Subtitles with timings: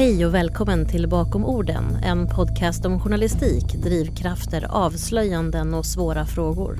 [0.00, 6.78] Hej och välkommen till Bakom orden, en podcast om journalistik, drivkrafter, avslöjanden och svåra frågor.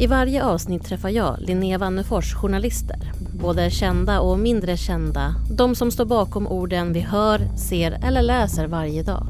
[0.00, 3.12] I varje avsnitt träffar jag, Linnea Wannefors, journalister.
[3.40, 5.34] Både kända och mindre kända.
[5.50, 9.26] De som står bakom orden vi hör, ser eller läser varje dag.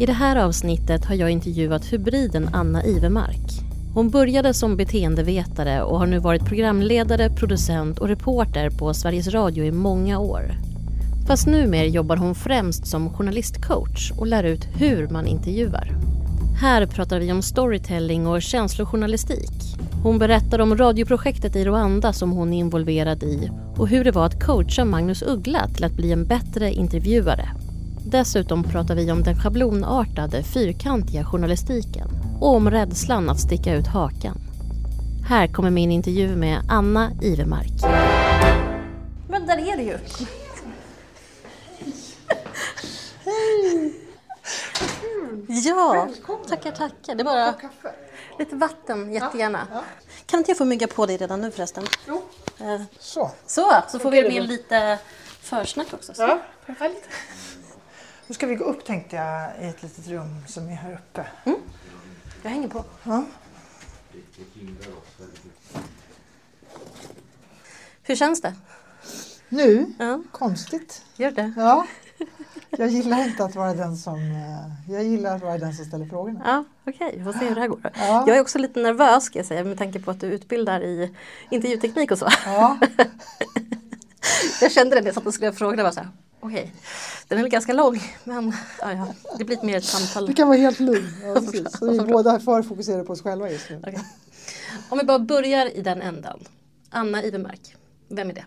[0.00, 3.50] I det här avsnittet har jag intervjuat hybriden Anna Ivermark.
[3.94, 9.64] Hon började som beteendevetare och har nu varit programledare, producent och reporter på Sveriges Radio
[9.64, 10.71] i många år.
[11.26, 15.90] Fast numera jobbar hon främst som journalistcoach och lär ut hur man intervjuar.
[16.60, 19.50] Här pratar vi om storytelling och känslojournalistik.
[20.02, 24.26] Hon berättar om radioprojektet i Rwanda som hon är involverad i och hur det var
[24.26, 27.48] att coacha Magnus Uggla till att bli en bättre intervjuare.
[28.06, 32.08] Dessutom pratar vi om den schablonartade, fyrkantiga journalistiken
[32.40, 34.38] och om rädslan att sticka ut hakan.
[35.28, 37.72] Här kommer min intervju med Anna Ivermark.
[39.28, 39.98] Men där är det ju!
[43.32, 43.94] Hej!
[45.48, 46.08] Ja,
[46.48, 47.14] tackar, tackar.
[47.14, 47.54] Det är bara
[48.38, 49.66] lite vatten jättegärna.
[49.70, 49.84] Ja, ja.
[50.26, 51.84] Kan inte jag få mygga på dig redan nu förresten?
[52.08, 52.22] Jo.
[52.60, 53.30] Eh, Så.
[53.46, 54.98] Så, så får vi med lite
[55.40, 56.14] försnack också.
[56.14, 56.22] Så.
[56.22, 57.08] Ja, perfekt.
[58.26, 61.26] Nu ska vi gå upp tänkte jag i ett litet rum som är här uppe.
[62.42, 62.84] Jag hänger på.
[63.02, 63.24] Ja.
[68.02, 68.54] Hur känns det?
[69.48, 69.92] Nu?
[69.98, 71.02] Ja, Konstigt.
[71.16, 71.52] gör det?
[71.56, 71.86] Ja.
[72.78, 74.14] Jag gillar inte att vara den som...
[74.20, 76.40] eh, Jag gillar att vara den som ställer frågorna.
[76.44, 77.14] Ja, okej.
[77.18, 77.80] Vi får se hur det här går.
[77.94, 78.24] Ja.
[78.26, 81.10] Jag är också lite nervös ska jag säga med tanke på att du utbildar i
[81.50, 82.28] intervjuteknik och så.
[82.46, 82.78] Ja.
[84.60, 85.82] Jag kände det när jag satt och skrev frågorna.
[85.82, 86.08] Bara så här,
[86.40, 86.72] okej,
[87.28, 89.06] den är ganska lång men ja, ja,
[89.38, 90.26] det blir mer ett samtal.
[90.26, 91.08] Du kan vara helt lugn.
[91.22, 91.78] Ja, precis.
[91.78, 93.78] Så vi är båda för fokuserade på oss själva just nu.
[93.82, 94.00] Okej.
[94.88, 96.40] Om vi bara börjar i den ändan.
[96.90, 97.76] Anna Ivermark,
[98.08, 98.44] vem är det?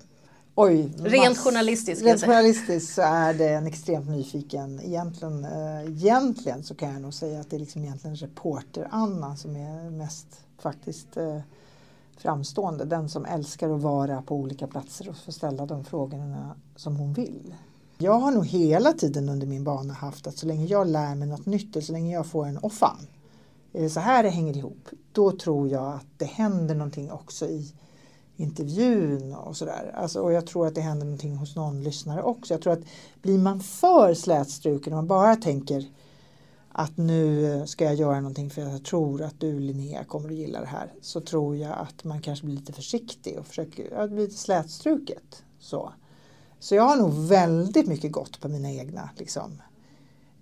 [0.58, 2.32] Oj, Rent journalistiskt Rent säga.
[2.32, 4.80] journalistiskt så är det en extremt nyfiken.
[4.84, 9.56] Egentligen, eh, egentligen så kan jag nog säga att det är liksom egentligen reporter-Anna som
[9.56, 11.40] är mest faktiskt eh,
[12.18, 12.86] framstående.
[12.86, 17.14] Den som älskar att vara på olika platser och få ställa de frågorna som hon
[17.14, 17.56] vill.
[17.98, 21.28] Jag har nog hela tiden under min bana haft att så länge jag lär mig
[21.28, 23.08] något nytt, så länge jag får en fan,
[23.74, 27.46] är det så här det hänger ihop, då tror jag att det händer någonting också
[27.46, 27.74] i
[28.38, 29.92] intervjun och sådär.
[29.96, 32.54] Alltså, och jag tror att det händer någonting hos någon lyssnare också.
[32.54, 32.84] Jag tror att
[33.22, 35.86] blir man för slätstruken och man bara tänker
[36.78, 40.60] att nu ska jag göra någonting för jag tror att du Linnea kommer att gilla
[40.60, 40.94] det här.
[41.02, 44.38] Så tror jag att man kanske blir lite försiktig och försöker, ja, det blir lite
[44.38, 45.44] slätstruket.
[45.60, 45.94] Så.
[46.60, 49.62] så jag har nog väldigt mycket gått på mina egna liksom,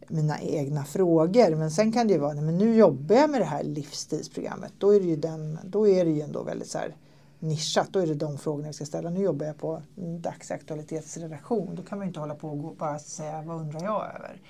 [0.07, 1.55] mina egna frågor.
[1.55, 4.73] Men sen kan det ju vara, nej, men nu jobbar jag med det här livsstilsprogrammet.
[4.77, 6.95] Då är det ju, den, då är det ju ändå väldigt så här
[7.43, 7.93] nischat.
[7.93, 9.09] Då är det de frågorna vi ska ställa.
[9.09, 11.75] Nu jobbar jag på dagsaktualitetsredaktion.
[11.75, 14.41] Då kan man ju inte hålla på och bara säga vad undrar jag över.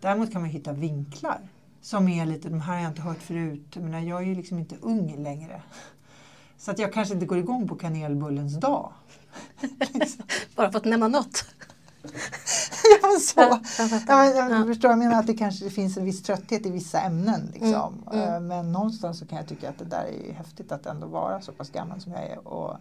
[0.00, 1.48] Däremot kan man hitta vinklar
[1.80, 3.66] som är lite, de här har jag inte hört förut.
[3.74, 5.62] Jag, menar, jag är ju liksom inte ung längre.
[6.58, 8.92] Så att jag kanske inte går igång på kanelbullens dag.
[10.56, 11.44] Bara för att nämna något.
[13.02, 13.40] ja, men så.
[13.40, 13.90] Ja, jag.
[14.08, 14.66] Ja, men, jag Ja.
[14.66, 17.50] förstår, jag menar att det kanske finns en viss trötthet i vissa ämnen.
[17.52, 18.04] Liksom.
[18.12, 18.46] Mm, mm.
[18.46, 21.52] Men någonstans så kan jag tycka att det där är häftigt att ändå vara så
[21.52, 22.48] pass gammal som jag är.
[22.48, 22.76] Och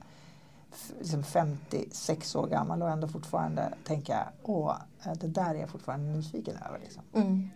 [1.00, 6.06] liksom 56 år gammal och ändå fortfarande tänka åh, eh, det där är jag fortfarande
[6.18, 6.80] nyfiken över.
[6.80, 7.04] Liksom.
[7.14, 7.50] Mm.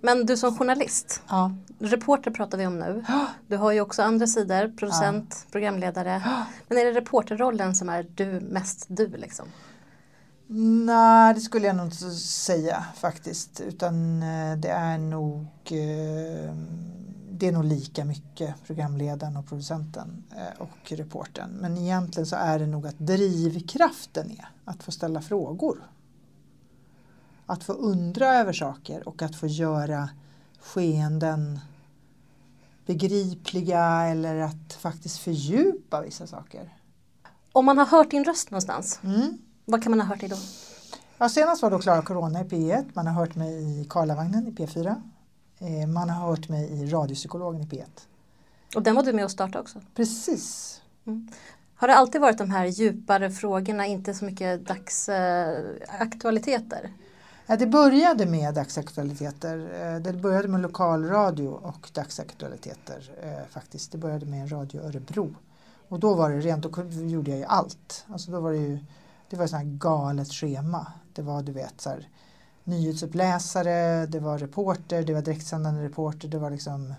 [0.00, 1.52] Men du som journalist, Ja.
[1.78, 3.04] reporter pratar vi om nu.
[3.46, 6.22] Du har ju också andra sidor, producent, programledare.
[6.68, 9.46] Men är det reporterrollen som är du mest du liksom?
[10.52, 13.60] Nej, det skulle jag nog inte säga faktiskt.
[13.60, 16.54] Utan eh, det är nog eh,
[17.30, 21.50] det är nog lika mycket programledaren och producenten eh, och reportern.
[21.50, 25.82] Men egentligen så är det nog att drivkraften är att få ställa frågor.
[27.46, 30.08] Att få undra över saker och att få göra
[30.60, 31.60] skeenden
[32.86, 36.74] begripliga eller att faktiskt fördjupa vissa saker.
[37.52, 39.38] Om man har hört din röst någonstans, Mm.
[39.64, 40.36] Vad kan man ha hört dig då?
[41.18, 42.84] Ja, senast var då Klara Corona i P1.
[42.92, 45.02] Man har hört mig i Karlavagnen i P4.
[45.58, 47.84] Eh, Man har hört mig i Radiopsykologen i P1.
[48.76, 49.80] Och den var du med och startade också.
[49.94, 50.76] Precis.
[51.74, 56.92] Har det alltid varit de här djupare frågorna, inte så mycket dagsaktualiteter?
[57.46, 59.58] Ja, det började med dagsaktualiteter.
[59.94, 63.92] Eh, Det började med lokalradio och dagsaktualiteter eh, faktiskt.
[63.92, 65.34] Det började med en Radio Örebro.
[65.88, 68.04] Och då var det rent, då gjorde jag ju allt.
[68.12, 68.78] Alltså då var det ju
[69.30, 70.86] det var ett sånt här galet schema.
[71.12, 72.08] Det var du vet så här,
[72.64, 76.94] nyhetsuppläsare, det var reporter, det var direktsändande reporter, det var liksom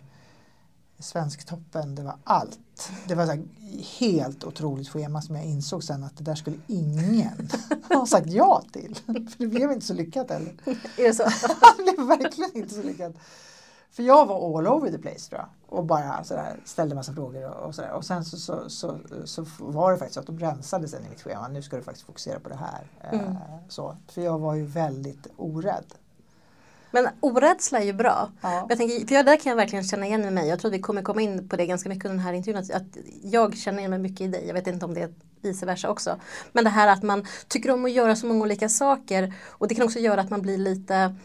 [1.00, 2.92] Svensktoppen, det var allt.
[3.07, 3.44] Det var så
[4.00, 7.50] helt otroligt schema som jag insåg sen att det där skulle ingen
[7.89, 8.95] ha sagt ja till.
[9.06, 10.54] För det blev inte så lyckat heller.
[10.98, 11.24] Är det så?
[11.77, 13.13] det blev verkligen inte så lyckat.
[13.92, 15.78] För jag var all over the place tror jag.
[15.78, 17.92] Och bara sådär, ställde massa frågor och, och sådär.
[17.92, 21.10] Och sen så, så, så, så, var det faktiskt så att de rensade sen i
[21.10, 21.48] mitt schema.
[21.48, 22.88] Nu ska du faktiskt fokusera på det här.
[23.12, 23.26] Mm.
[23.26, 23.36] Eh,
[23.70, 23.98] så.
[24.08, 25.86] För jag var ju väldigt orädd.
[26.92, 28.30] Men orädsla är ju bra.
[28.42, 28.66] Ja.
[28.70, 30.48] Jag tänker, för jag, där kan jag verkligen känna igen mig.
[30.48, 32.64] Jag tror att vi kommer komma in på det ganska mycket under den här intervjun.
[32.64, 34.48] Att, att jag känner igen mig mycket i dig.
[34.48, 36.16] Jag vet inte om det är vice versa också.
[36.52, 39.34] Men det här att man tycker om att göra så många olika saker.
[39.50, 41.16] Och det kan också göra att man blir lite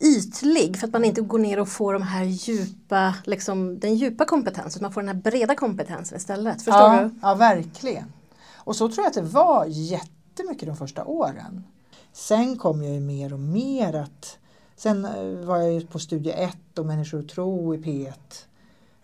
[0.00, 4.24] ytlig för att man inte går ner och får de här djupa, liksom, den djupa
[4.24, 4.82] kompetensen.
[4.82, 6.62] Man får den här breda kompetensen istället.
[6.62, 7.10] Förstår ja, du?
[7.22, 8.12] Ja, verkligen.
[8.54, 11.64] Och så tror jag att det var jättemycket de första åren.
[12.12, 14.38] Sen kom jag ju mer och mer att
[14.76, 18.12] Sen eh, var jag ju på studie 1 och människor och tro i P1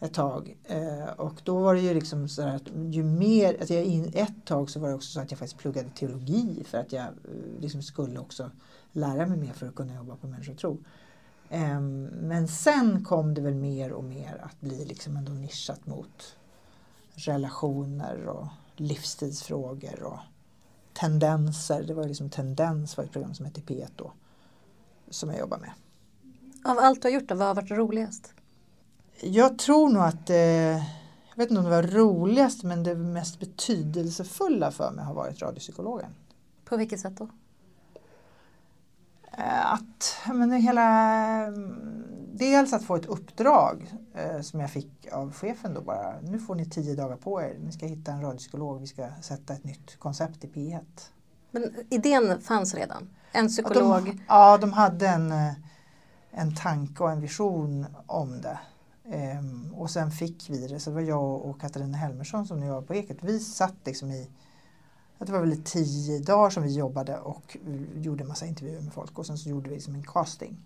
[0.00, 0.56] ett tag.
[0.64, 4.70] Eh, och då var det ju liksom så att ju mer, alltså jag ett tag
[4.70, 7.82] så var det också så att jag faktiskt pluggade teologi för att jag eh, liksom
[7.82, 8.50] skulle också
[8.92, 10.78] lära mig mer för att kunna jobba på människor och tro.
[11.48, 16.36] Eh, men sen kom det väl mer och mer att bli liksom ändå nischat mot
[17.14, 18.46] relationer och
[18.76, 20.18] livstidsfrågor och
[20.92, 21.82] tendenser.
[21.82, 24.12] Det var liksom Tendens var ett program som hette P1 då
[25.10, 25.70] som jag jobbar med.
[26.64, 28.34] Av allt du har gjort då, vad har varit roligast?
[29.20, 33.40] Jag tror nog att, eh, jag vet inte om det var roligast, men det mest
[33.40, 36.14] betydelsefulla för mig har varit radiopsykologen.
[36.64, 37.28] På vilket sätt då?
[39.32, 41.46] Eh, att, men hela,
[42.32, 46.20] dels att få ett uppdrag eh, som jag fick av chefen då bara.
[46.20, 49.52] Nu får ni tio dagar på er, ni ska hitta en radiopsykolog, vi ska sätta
[49.52, 50.80] ett nytt koncept i P1.
[51.50, 53.08] Men idén fanns redan?
[53.32, 54.04] En psykolog?
[54.04, 55.52] De, ja, de hade en, eh,
[56.30, 58.58] en tanke och en vision om det.
[59.10, 62.66] Ehm, och sen fick vi det, så det var jag och Katarina Helmersson som nu
[62.66, 63.18] jobbar på Eket.
[63.20, 64.30] Vi satt liksom i,
[65.26, 67.56] det var väl tio dagar som vi jobbade och
[67.94, 70.56] gjorde massa intervjuer med folk och sen så gjorde vi liksom en casting.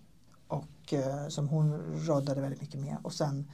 [0.47, 2.97] Och eh, som hon råddade väldigt mycket med.
[3.03, 3.51] Och sen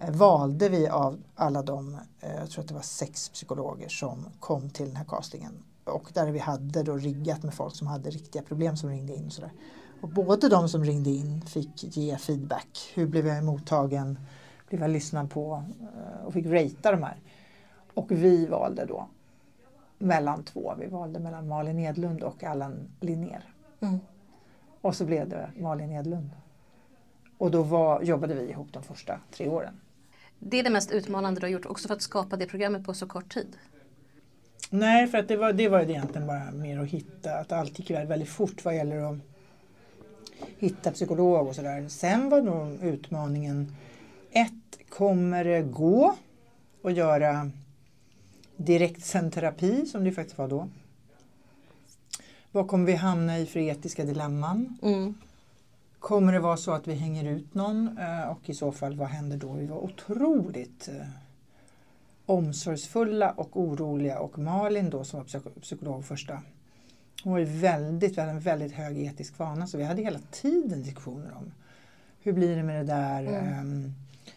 [0.00, 4.26] eh, valde vi av alla de, eh, jag tror att det var sex psykologer som
[4.40, 5.52] kom till den här castingen
[5.84, 9.26] och där vi hade då riggat med folk som hade riktiga problem som ringde in.
[9.26, 9.52] Och, sådär.
[10.00, 12.92] och både de som ringde in fick ge feedback.
[12.94, 14.18] Hur blev jag mottagen?
[14.68, 15.64] Blev jag lyssnad på?
[15.80, 17.20] Eh, och fick ratea de här.
[17.94, 19.08] Och vi valde då
[20.04, 20.74] mellan två.
[20.78, 23.44] Vi valde mellan Malin Edlund och Allan Linnér.
[23.80, 23.98] Mm.
[24.80, 26.30] Och så blev det Malin Edlund.
[27.38, 29.80] Och då var, jobbade vi ihop de första tre åren.
[30.38, 32.94] Det är det mest utmanande du har gjort också för att skapa det programmet på
[32.94, 33.56] så kort tid?
[34.70, 37.90] Nej, för att det var, det var egentligen bara mer att hitta, att allt gick
[37.90, 39.18] väldigt fort vad gäller att
[40.58, 41.88] hitta psykolog och sådär.
[41.88, 43.76] Sen var nog utmaningen,
[44.30, 46.14] ett, kommer det gå
[46.84, 47.50] att göra
[48.56, 50.68] direktsänd terapi som det faktiskt var då?
[52.52, 54.78] Vad kommer vi hamna i för etiska dilemman?
[54.82, 55.14] Mm.
[55.98, 59.08] Kommer det vara så att vi hänger ut någon eh, och i så fall vad
[59.08, 59.52] händer då?
[59.52, 61.06] Vi var otroligt eh,
[62.26, 66.42] omsorgsfulla och oroliga och Malin då som var psykolog första
[67.24, 71.52] hon var väldigt, väldigt, väldigt hög etisk vana så vi hade hela tiden diskussioner om
[72.20, 73.22] hur blir det med det där?
[73.26, 73.94] Mm.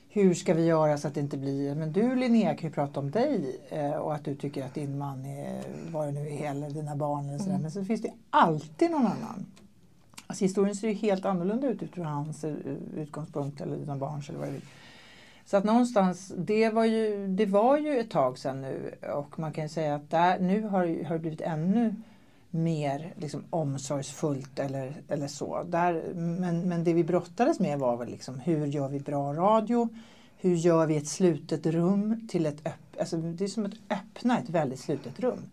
[0.10, 3.00] Hur ska vi göra så att det inte blir, men du Linnea kan ju prata
[3.00, 5.62] om dig eh, och att du tycker att din man är
[5.92, 7.52] vad det nu är, eller dina barn eller sådär.
[7.52, 7.62] Mm.
[7.62, 9.46] Men så finns det alltid någon annan.
[10.28, 12.56] Alltså historien ser ju helt annorlunda ut utifrån hans eh,
[12.96, 14.62] utgångspunkt eller dina barns eller vad det är.
[15.46, 19.52] Så att någonstans, det var ju, det var ju ett tag sedan nu och man
[19.52, 21.96] kan säga att där, nu har, har det blivit ännu
[22.50, 25.64] mer liksom, omsorgsfullt eller, eller så.
[25.64, 29.90] Där, men, men det vi brottades med var väl liksom, hur gör vi bra radio?
[30.38, 34.40] Hur gör vi ett slutet rum till ett öppet, alltså det är som att öppna
[34.40, 35.50] ett väldigt slutet rum.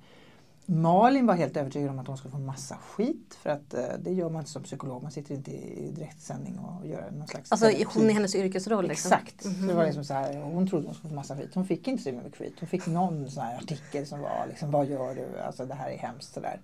[0.67, 4.13] Malin var helt övertygad om att hon skulle få massa skit för att eh, det
[4.13, 5.03] gör man inte som psykolog.
[5.03, 8.89] Man sitter inte i direktsändning och gör någon slags Alltså hon är hennes yrkesroll?
[8.89, 9.13] Liksom.
[9.13, 9.45] Exakt.
[9.45, 9.67] Mm -hmm.
[9.67, 11.51] Det var liksom så här, hon trodde hon skulle få massa skit.
[11.55, 12.55] Hon fick inte så mycket skit.
[12.61, 15.41] Hon fick någon sån här artikel som var liksom, vad gör du?
[15.41, 16.35] Alltså det här är hemskt.
[16.35, 16.61] Sådär.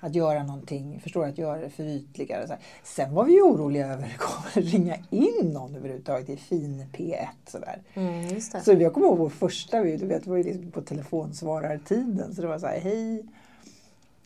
[0.00, 2.48] Att göra någonting, förstår att göra det för ytligare.
[2.48, 4.16] Så Sen var vi oroliga över,
[4.54, 7.26] det ringa in någon överhuvudtaget i fin P1?
[7.46, 7.82] Sådär.
[7.94, 12.34] Mm, så jag kommer ihåg vår första, du vet, det var ju liksom på telefonsvarartiden.
[12.34, 13.26] Så det var så här, hej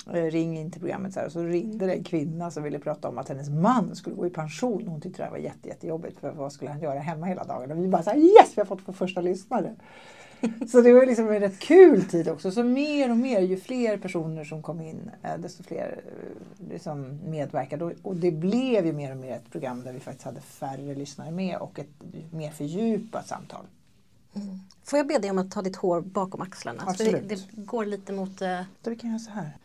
[0.07, 1.15] ring in till programmet.
[1.15, 4.17] Så, här, så ringde det en kvinna som ville prata om att hennes man skulle
[4.17, 4.87] gå i pension.
[4.87, 7.71] Hon tyckte det var jätte, jättejobbigt för vad skulle han göra hemma hela dagen?
[7.71, 9.75] Och vi bara så här, yes, vi har fått vår första lyssnare.
[10.69, 12.51] Så det var liksom en rätt kul tid också.
[12.51, 17.19] Så mer och mer, ju fler personer som kom in, eh, desto fler eh, liksom
[17.25, 17.95] medverkade.
[18.03, 21.31] Och det blev ju mer och mer ett program där vi faktiskt hade färre lyssnare
[21.31, 21.91] med och ett
[22.31, 23.65] mer fördjupat samtal.
[24.35, 24.61] Mm.
[24.85, 26.83] Får jag be dig om att ta ditt hår bakom axlarna?
[26.87, 27.29] Absolut.
[27.29, 28.43] Det, det, går lite mot...
[28.43, 28.61] Eh...
[28.83, 29.57] Då vi kan göra så här.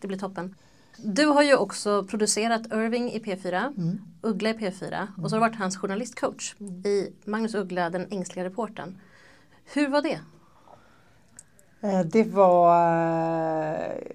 [0.00, 0.54] Det blir toppen.
[0.96, 4.00] Du har ju också producerat Irving i P4, mm.
[4.20, 5.24] Uggla i P4 mm.
[5.24, 6.86] och så har du varit hans journalistcoach mm.
[6.86, 9.00] i Magnus Uggla, den ängsliga reportern.
[9.64, 10.20] Hur var det?
[11.80, 12.78] Eh, det var,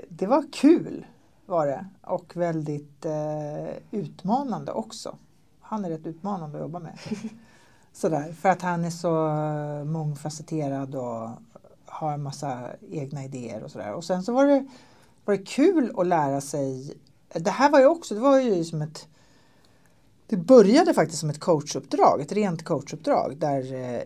[0.09, 1.05] det var kul
[1.45, 5.17] var det och väldigt eh, utmanande också.
[5.61, 6.99] Han är rätt utmanande att jobba med.
[7.93, 9.11] Sådär, för att han är så
[9.85, 11.29] mångfacetterad och
[11.85, 13.93] har en massa egna idéer och sådär.
[13.93, 14.65] Och sen så var det,
[15.25, 16.97] var det kul att lära sig.
[17.33, 19.07] Det här var ju också, det var ju som ett
[20.27, 24.01] det började faktiskt som ett coachuppdrag, ett rent coachuppdrag där, eh,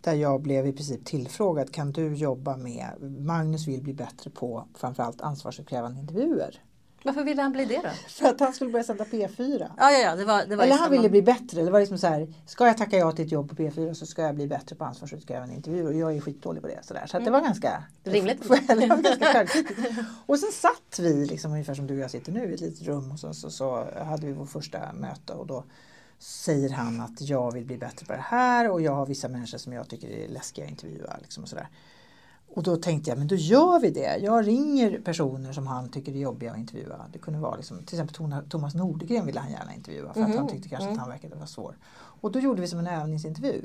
[0.00, 4.64] där jag blev i princip tillfrågad, kan du jobba med, Magnus vill bli bättre på
[4.74, 6.62] framförallt ansvarsutkrävande intervjuer.
[7.04, 7.90] Varför ville han bli det då?
[8.08, 9.70] För att han skulle börja sända P4.
[9.76, 11.62] Ja, ja, ja, det var, det var Eller han ville bli bättre.
[11.62, 14.06] Det var liksom så här, ska jag tacka ja till ett jobb på P4 så
[14.06, 15.86] ska jag bli bättre på ansvarsutkrävande intervjuer.
[15.86, 16.78] Och jag är skitdålig på det.
[16.82, 17.06] Så, där.
[17.06, 17.24] så mm.
[17.24, 18.42] det var ganska rimligt.
[18.48, 19.80] det var ganska självkritiskt.
[20.26, 22.82] Och sen satt vi liksom ungefär som du och jag sitter nu i ett litet
[22.86, 25.64] rum och så, så, så hade vi vår första möte och då
[26.18, 29.58] säger han att jag vill bli bättre på det här och jag har vissa människor
[29.58, 31.16] som jag tycker är läskiga att intervjua.
[31.20, 31.68] Liksom och sådär.
[32.54, 34.16] Och då tänkte jag, men då gör vi det.
[34.16, 37.06] Jag ringer personer som han tycker är jobbiga att intervjua.
[37.12, 40.30] Det kunde vara liksom, till exempel Thomas Nordegren ville han gärna intervjua för mm.
[40.30, 40.54] att han mhm.
[40.54, 40.94] tyckte kanske mm.
[40.94, 41.76] att han verkade vara svår.
[41.92, 43.62] Och då gjorde vi som en övningsintervju.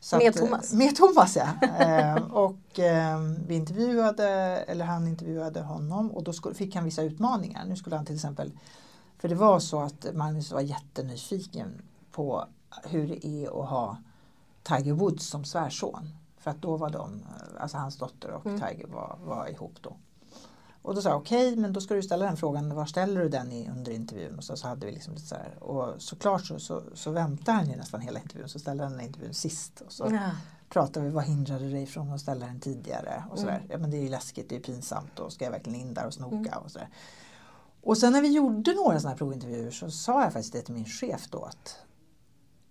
[0.00, 0.72] Så med att, Thomas?
[0.72, 1.68] Med Thomas ja.
[1.78, 4.26] eh, och eh, vi intervjuade,
[4.56, 7.64] eller han intervjuade honom och då skulle, fick han vissa utmaningar.
[7.64, 8.52] Nu skulle han till exempel,
[9.18, 12.44] för det var så att Magnus var jättenyfiken på
[12.84, 13.96] hur det är att ha
[14.62, 16.08] Tiger Woods som svärson.
[16.40, 17.26] För att då var de,
[17.58, 18.60] alltså hans dotter och mm.
[18.60, 19.96] Tiger var, var ihop då.
[20.82, 23.20] Och då sa jag okej, okay, men då ska du ställa den frågan, var ställer
[23.20, 24.38] du den i, under intervjun?
[24.38, 27.70] Och så, så hade vi liksom så här, och såklart så, så, så väntar han
[27.70, 29.80] ju nästan hela intervjun, så ställer han intervjun sist.
[29.80, 30.30] Och så ja.
[30.68, 33.24] pratar vi, vad hindrade dig från att ställa den tidigare?
[33.30, 33.62] Och så mm.
[33.68, 36.06] Ja men det är ju läskigt, det är pinsamt och ska jag verkligen in där
[36.06, 36.36] och snoka?
[36.36, 36.64] Mm.
[36.64, 36.88] Och, så där.
[37.82, 40.74] och sen när vi gjorde några sådana här provintervjuer så sa jag faktiskt det till
[40.74, 41.76] min chef då att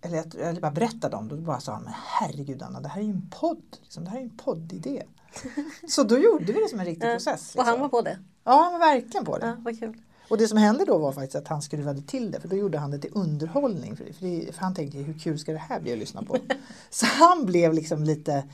[0.02, 2.80] eller jag, jag bara berättade om det och då bara sa han, men herregud Anna,
[2.80, 3.76] det här är ju en podd.
[3.82, 5.02] Liksom, det här är ju en poddidé.
[5.88, 7.12] så då gjorde vi det som en riktig ja.
[7.12, 7.40] process.
[7.40, 7.60] Liksom.
[7.60, 7.82] Och han liksom.
[7.82, 8.18] var på det?
[8.44, 9.46] Ja, han var verkligen på det.
[9.46, 9.96] Ja, vad kul.
[10.28, 12.78] Och det som hände då var faktiskt att han skruvade till det för då gjorde
[12.78, 13.96] han det till underhållning.
[13.96, 16.36] För, det, för, han tänkte hur kul ska det här bli att lyssna på?
[16.90, 18.44] så han blev liksom lite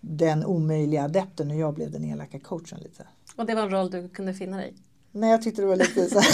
[0.00, 3.06] den omöjliga adepten och jag blev den elaka coachen lite.
[3.36, 4.74] Och det var en roll du kunde finna dig
[5.16, 6.30] Nej, jag tyckte det var lite så här,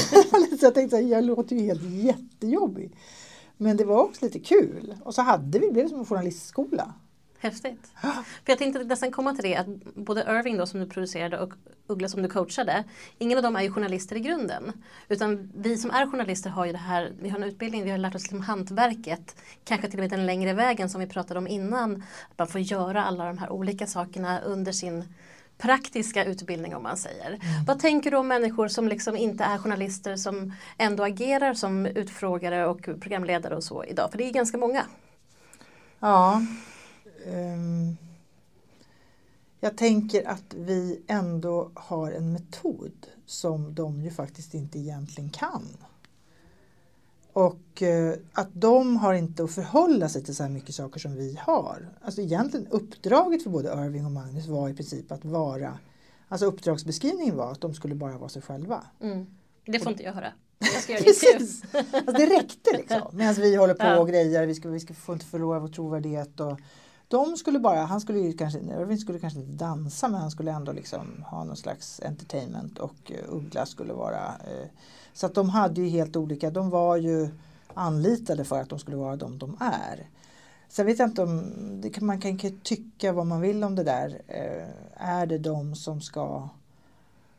[0.61, 2.97] jag tänkte så här, jag låter ju helt jättejobbig.
[3.63, 4.97] Men det var också lite kul.
[5.05, 6.95] Och så hade vi, blev det som en journalistskola.
[7.39, 7.91] Häftigt.
[8.01, 11.53] För jag tänkte nästan komma till det att både Irving då som du producerade och
[11.87, 12.85] Uggla som du coachade.
[13.19, 14.73] Ingen av dem är ju journalister i grunden.
[15.09, 17.99] Utan vi som är journalister har ju det här, vi har en utbildning, vi har
[17.99, 19.37] lärt oss liksom hantverket.
[19.65, 22.05] Kanske till och med den längre vägen som vi pratade om innan.
[22.31, 25.05] Att man får göra alla de här olika sakerna under sin
[25.63, 27.29] praktiska utbildning om man säger.
[27.29, 27.65] Mm.
[27.67, 32.67] Vad tänker du om människor som liksom inte är journalister som ändå agerar som utfrågare
[32.67, 34.11] och programledare och så idag?
[34.11, 34.87] För det är ganska många.
[35.99, 36.43] Ja.
[37.27, 37.97] Um,
[39.61, 45.69] jag tänker att vi ändå har en metod som de ju faktiskt inte egentligen kan.
[47.33, 51.15] Och eh, att de har inte att förhålla sig till så här mycket saker som
[51.15, 51.89] vi har.
[52.03, 55.79] Alltså egentligen uppdraget för både Irving och Magnus var i princip att vara
[56.33, 58.85] Alltså uppdragsbeskrivningen var att de skulle bara vara sig själva.
[59.01, 59.27] Mm.
[59.65, 60.33] Det får och, inte jag höra.
[60.59, 61.63] Jag ska göra Precis!
[61.75, 63.03] alltså det räckte liksom.
[63.13, 66.41] Medan vi håller på och grejer, vi, ska, vi ska, får inte förlora vår trovärdighet.
[66.41, 66.61] Och,
[67.09, 70.53] de skulle bara, han skulle ju kanske, Irving skulle kanske inte dansa men han skulle
[70.53, 74.69] ändå liksom ha någon slags entertainment och uh, Uggla skulle vara uh,
[75.13, 77.29] så att de hade ju helt olika, de var ju
[77.75, 80.09] anlitade för att de skulle vara de de är.
[80.69, 84.23] Sen vet jag inte om, kan, man kan tycka vad man vill om det där.
[84.27, 86.49] Eh, är det de som ska,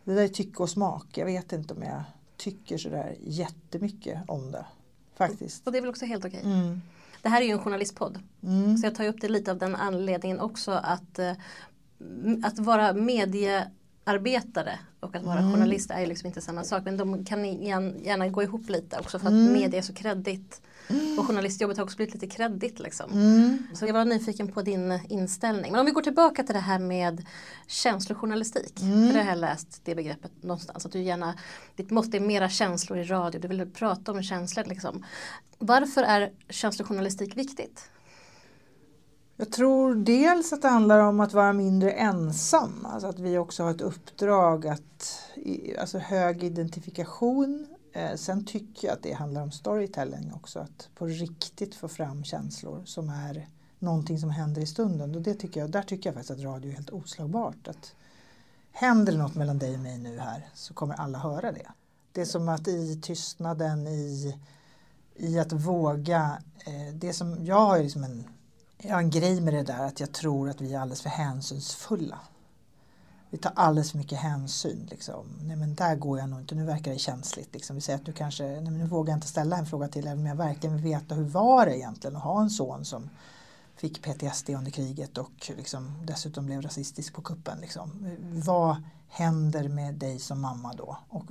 [0.03, 1.05] det där är tycke och smak.
[1.13, 2.03] Jag vet inte om jag
[2.37, 4.65] tycker sådär jättemycket om det.
[5.15, 5.67] Faktiskt.
[5.67, 6.41] Och det är väl också helt okej.
[6.43, 6.81] Mm.
[7.21, 8.19] Det här är ju en journalistpodd.
[8.43, 8.77] Mm.
[8.77, 11.31] Så jag tar upp det lite av den anledningen också att, eh,
[12.43, 13.67] att vara medie
[14.03, 15.51] arbetare och att vara mm.
[15.51, 16.81] journalist är ju liksom inte samma sak.
[16.85, 19.53] Men de kan gärna gå ihop lite också för att mm.
[19.53, 20.61] media är så kreddigt.
[20.87, 21.19] Mm.
[21.19, 22.79] Och journalistjobbet har också blivit lite kreddigt.
[22.79, 23.11] Liksom.
[23.11, 23.67] Mm.
[23.73, 25.71] Så jag var nyfiken på din inställning.
[25.71, 27.25] Men om vi går tillbaka till det här med
[27.67, 28.81] känslojournalistik.
[28.81, 29.07] Mm.
[29.07, 30.85] För det har jag läst det begreppet någonstans.
[30.85, 31.33] Att du gärna,
[31.75, 33.41] ditt måste är mera känslor i radio.
[33.41, 34.63] Du vill prata om känslor.
[34.63, 35.05] Liksom.
[35.57, 37.89] Varför är känslojournalistik viktigt?
[39.37, 42.85] Jag tror dels att det handlar om att vara mindre ensam.
[42.85, 45.19] Alltså att vi också har ett uppdrag att,
[45.79, 47.67] alltså hög identifikation.
[47.93, 50.59] Eh, sen tycker jag att det handlar om storytelling också.
[50.59, 53.47] Att på riktigt få fram känslor som är
[53.79, 55.15] någonting som händer i stunden.
[55.15, 57.67] Och det tycker jag, där tycker jag faktiskt att radio är helt oslagbart.
[57.67, 57.95] Att
[58.71, 61.67] händer det något mellan dig och mig nu här så kommer alla höra det.
[62.11, 64.37] Det är som att i tystnaden, i,
[65.15, 66.37] i att våga.
[66.65, 68.27] Eh, det som, jag har liksom en
[68.83, 71.09] jag har en grej med det där att jag tror att vi är alldeles för
[71.09, 72.19] hänsynsfulla.
[73.29, 74.87] Vi tar alldeles för mycket hänsyn.
[74.91, 75.25] Liksom.
[75.41, 77.53] Nej men där går jag nog inte, nu verkar det känsligt.
[77.53, 77.75] Liksom.
[77.75, 80.07] Vi säger att du kanske, nej men nu vågar jag inte ställa en fråga till
[80.07, 83.09] även om jag verkligen vill veta hur var det egentligen att ha en son som
[83.75, 87.57] fick PTSD under kriget och liksom dessutom blev rasistisk på kuppen.
[87.61, 88.17] Liksom.
[88.45, 90.97] Vad händer med dig som mamma då?
[91.09, 91.23] Och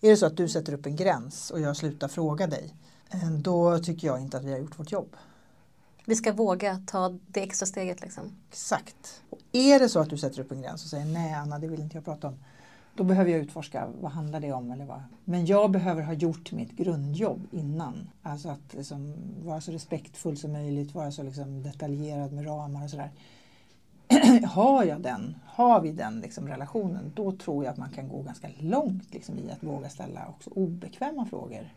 [0.00, 2.74] är det så att du sätter upp en gräns och jag slutar fråga dig,
[3.10, 5.16] eh, då tycker jag inte att vi har gjort vårt jobb.
[6.08, 8.00] Vi ska våga ta det extra steget.
[8.00, 8.24] Liksom.
[8.50, 9.22] Exakt.
[9.30, 11.68] Och är det så att du sätter upp en gräns och säger nej Anna, det
[11.68, 12.34] vill inte jag prata om.
[12.94, 15.02] Då behöver jag utforska vad handlar det om eller vad.
[15.24, 18.10] Men jag behöver ha gjort mitt grundjobb innan.
[18.22, 22.90] Alltså att liksom vara så respektfull som möjligt, vara så liksom detaljerad med ramar och
[22.90, 23.10] sådär.
[24.46, 28.22] har jag den, har vi den liksom relationen, då tror jag att man kan gå
[28.22, 31.70] ganska långt liksom i att våga ställa också obekväma frågor.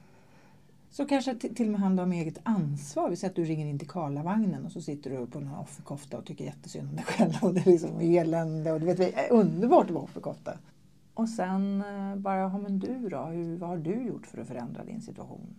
[0.92, 3.10] Så kanske till och med handlar om eget ansvar.
[3.10, 6.18] Vi säger att du ringer in till Karlavagnen och så sitter du på en offerkofta
[6.18, 9.20] och tycker jättesynd om dig själv och det är liksom elände och du vet, det
[9.20, 10.58] är underbart att vara offerkofta.
[11.14, 14.48] Och sen eh, bara, ja men du då, hur, vad har du gjort för att
[14.48, 15.56] förändra din situation?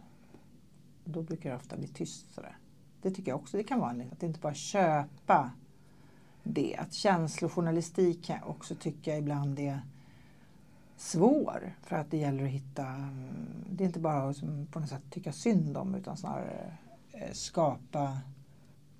[1.05, 2.57] Då brukar det ofta bli tyst sådär.
[3.03, 5.51] Det tycker jag också det kan vara en att inte bara köpa
[6.43, 6.77] det.
[6.77, 9.81] Att känslojournalistik kan jag också tycka ibland är
[11.03, 11.75] svår.
[11.83, 14.41] För att det gäller att hitta, mm, det är inte bara att
[14.71, 16.77] på något sätt tycka synd om utan snarare
[17.13, 18.19] eh, skapa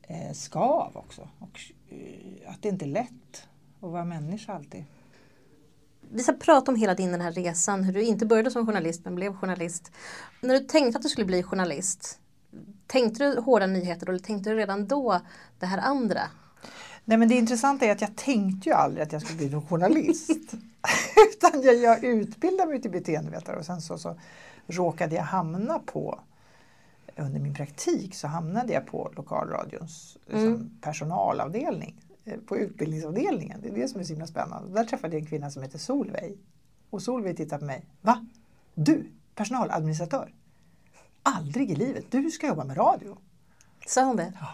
[0.03, 1.29] eh, skav också.
[1.39, 3.49] Och eh, att det inte är lätt
[3.81, 4.85] att vara människa alltid.
[6.11, 9.05] Vi ska prata om hela din den här resan, hur du inte började som journalist
[9.05, 9.93] men blev journalist.
[10.41, 12.19] När du tänkte att du skulle bli journalist,
[12.87, 15.21] tänkte du hårda nyheter eller tänkte du redan då
[15.59, 16.21] det här andra?
[17.05, 19.67] Nej men det intressanta är att jag tänkte ju aldrig att jag skulle bli någon
[19.67, 20.31] journalist.
[21.33, 24.17] Utan jag, jag utbildade mig till beteendevetare och sen så, så
[24.67, 26.21] råkade jag hamna på
[27.17, 30.71] under min praktik så hamnade jag på lokalradions liksom, mm.
[30.81, 33.61] personalavdelning eh, på utbildningsavdelningen.
[33.63, 34.75] Det är det som är så himla spännande.
[34.75, 36.39] Där träffade jag en kvinna som heter Solveig.
[36.91, 37.87] Och Solveig tittade på mig.
[38.01, 38.27] Va?
[38.75, 40.35] Du, personaladministratör?
[41.23, 42.05] Aldrig i livet.
[42.11, 43.19] Du ska jobba med radio.
[43.87, 44.33] Sa hon det?
[44.41, 44.49] Ja.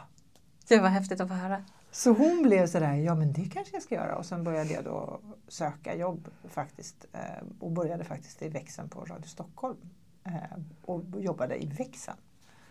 [0.69, 1.65] Det var häftigt att få höra.
[1.91, 4.17] Så hon blev sådär, ja men det kanske jag ska göra.
[4.17, 7.07] Och sen började jag då söka jobb faktiskt.
[7.13, 7.21] Eh,
[7.61, 9.77] och började faktiskt i växeln på Radio Stockholm.
[10.25, 10.33] Eh,
[10.85, 12.17] och jobbade i växeln.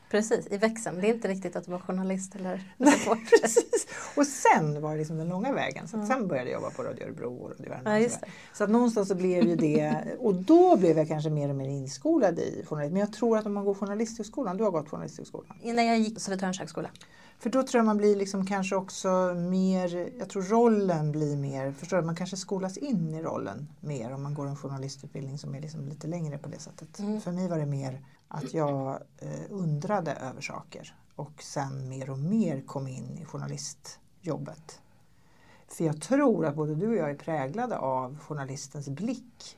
[0.10, 1.02] Precis, i växeln.
[1.02, 2.74] Det är inte riktigt att du var journalist eller
[3.42, 3.88] Precis.
[4.16, 5.88] Och sen var det liksom den långa vägen.
[5.88, 6.08] Så mm.
[6.08, 8.04] Sen började jag jobba på Radio Örebro och Radio Värmland.
[8.04, 8.10] Ja,
[8.54, 11.70] så att någonstans så blev ju det, och då blev jag kanske mer och mer
[11.70, 12.94] inskolad i journalistik.
[12.94, 15.58] Men jag tror att om man går journalisthögskolan, du har gått journalisthögskolan?
[15.64, 16.90] Nej, jag gick Södertörns högskola.
[17.40, 21.72] För då tror jag man blir liksom kanske också mer, jag tror rollen blir mer,
[21.72, 25.56] förstår du, man kanske skolas in i rollen mer om man går en journalistutbildning som
[25.56, 27.00] är liksom lite längre på det sättet.
[27.00, 27.22] Mm.
[27.22, 32.20] För mig var det mer att jag eh, undrade över saker och sen mer och
[32.20, 34.82] mer kom in i journalistjobbet.
[35.68, 39.57] För jag tror att både du och jag är präglade av journalistens blick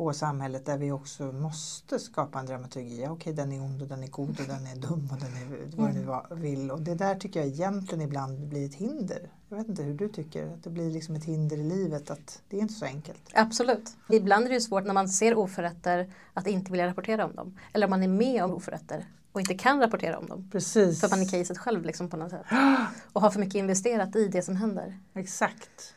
[0.00, 2.94] på samhället där vi också måste skapa en dramaturgi.
[2.94, 5.36] Okej, okay, den är ond och den är god och den är dum och den
[5.36, 6.42] är vad du mm.
[6.42, 6.70] vill.
[6.70, 9.30] Och det där tycker jag egentligen ibland blir ett hinder.
[9.48, 12.42] Jag vet inte hur du tycker, att det blir liksom ett hinder i livet att
[12.48, 13.30] det är inte så enkelt.
[13.34, 13.96] Absolut.
[14.10, 17.58] Ibland är det svårt när man ser oförrätter att inte vilja rapportera om dem.
[17.72, 20.48] Eller om man är med om oförrätter och inte kan rapportera om dem.
[20.52, 21.00] Precis.
[21.00, 22.46] För man är caset själv liksom på något sätt.
[23.12, 24.98] Och har för mycket investerat i det som händer.
[25.14, 25.94] Exakt.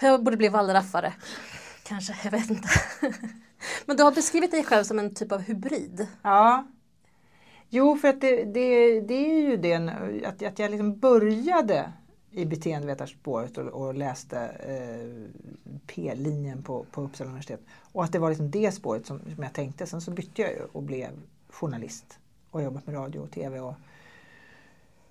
[0.00, 1.12] Jag borde bli wallraffare.
[1.84, 2.68] Kanske, jag vet inte.
[3.86, 6.06] Men du har beskrivit dig själv som en typ av hybrid.
[6.22, 6.66] Ja.
[7.68, 9.74] Jo, för att det, det, det är ju det
[10.26, 11.92] att, att jag liksom började
[12.30, 15.30] i beteendevetarspåret och, och läste eh,
[15.86, 17.60] P-linjen på, på Uppsala universitet.
[17.92, 19.86] Och att det var liksom det spåret som, som jag tänkte.
[19.86, 21.10] Sen så bytte jag ju och blev
[21.50, 22.18] journalist
[22.50, 23.74] och jobbat med radio och tv och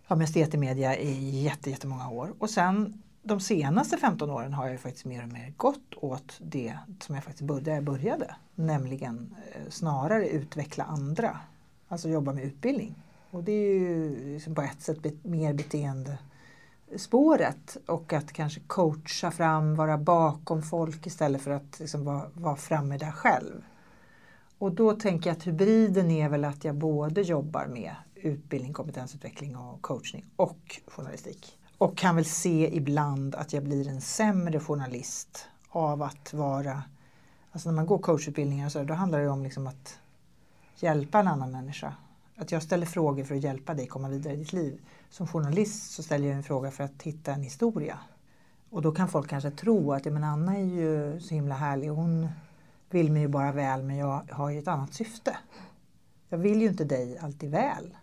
[0.07, 2.33] ja, mest media i jättemånga år.
[2.39, 6.77] Och sen de senaste 15 åren har jag faktiskt mer och mer gått åt det
[6.99, 11.39] som jag faktiskt började, började nämligen eh, snarare utveckla andra.
[11.87, 12.95] Alltså jobba med utbildning.
[13.31, 19.75] Och det är ju liksom på ett sätt mer beteendespåret och att kanske coacha fram,
[19.75, 23.63] vara bakom folk istället för att liksom vara, vara framme där själv.
[24.57, 29.57] Och då tänker jag att hybriden är väl att jag både jobbar med utbildning, kompetensutveckling
[29.57, 31.57] och coachning och journalistik.
[31.83, 36.83] Och kan väl se ibland att jag blir en sämre journalist av att vara
[37.51, 39.99] Alltså när man går coachutbildningar så då handlar det om liksom att
[40.75, 41.93] hjälpa en annan människa.
[42.35, 44.81] Att jag ställer frågor för att hjälpa dig komma vidare i ditt liv.
[45.09, 47.99] Som journalist så ställer jag en fråga för att hitta en historia.
[48.69, 51.87] Och då kan folk kanske tro att ja, men Anna är ju så himla härlig
[51.87, 52.27] hon
[52.89, 55.37] vill mig ju bara väl men jag har ju ett annat syfte.
[56.29, 57.97] Jag vill ju inte dig alltid väl.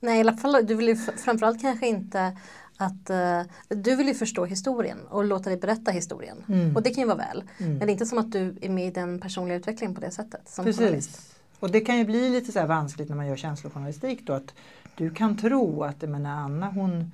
[0.00, 2.36] Nej, i alla fall, du vill ju framförallt kanske inte
[2.80, 6.44] att uh, du vill ju förstå historien och låta dig berätta historien.
[6.48, 6.76] Mm.
[6.76, 7.44] Och det kan ju vara väl.
[7.58, 7.72] Mm.
[7.72, 10.10] Men det är inte som att du är med i den personliga utvecklingen på det
[10.10, 10.48] sättet.
[10.48, 10.80] Som Precis.
[10.80, 11.36] Journalist.
[11.60, 14.54] Och det kan ju bli lite så här vanskligt när man gör känslojournalistik då att
[14.94, 17.12] du kan tro att menar, Anna hon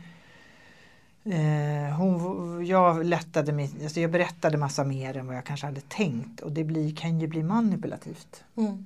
[1.24, 5.80] eh, hon, jag, lättade mig, alltså jag berättade massa mer än vad jag kanske hade
[5.80, 8.44] tänkt och det blir, kan ju bli manipulativt.
[8.56, 8.84] Mm.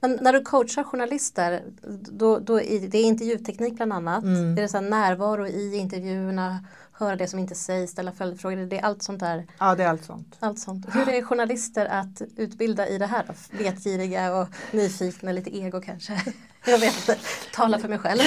[0.00, 1.62] Men när du coachar journalister,
[2.10, 4.24] då, då är det är intervjuteknik bland annat.
[4.24, 4.58] Mm.
[4.58, 8.56] Är det så närvaro i intervjuerna, höra det som inte sägs, ställa följdfrågor.
[8.56, 9.46] Det är allt sånt där.
[9.58, 10.36] Ja, det är allt sånt.
[10.40, 10.86] Allt sånt.
[10.94, 13.58] Hur är journalister att utbilda i det här då?
[13.58, 16.22] Vetgiriga och nyfikna, lite ego kanske?
[16.66, 17.18] Jag vet inte,
[17.54, 18.20] tala för mig själv.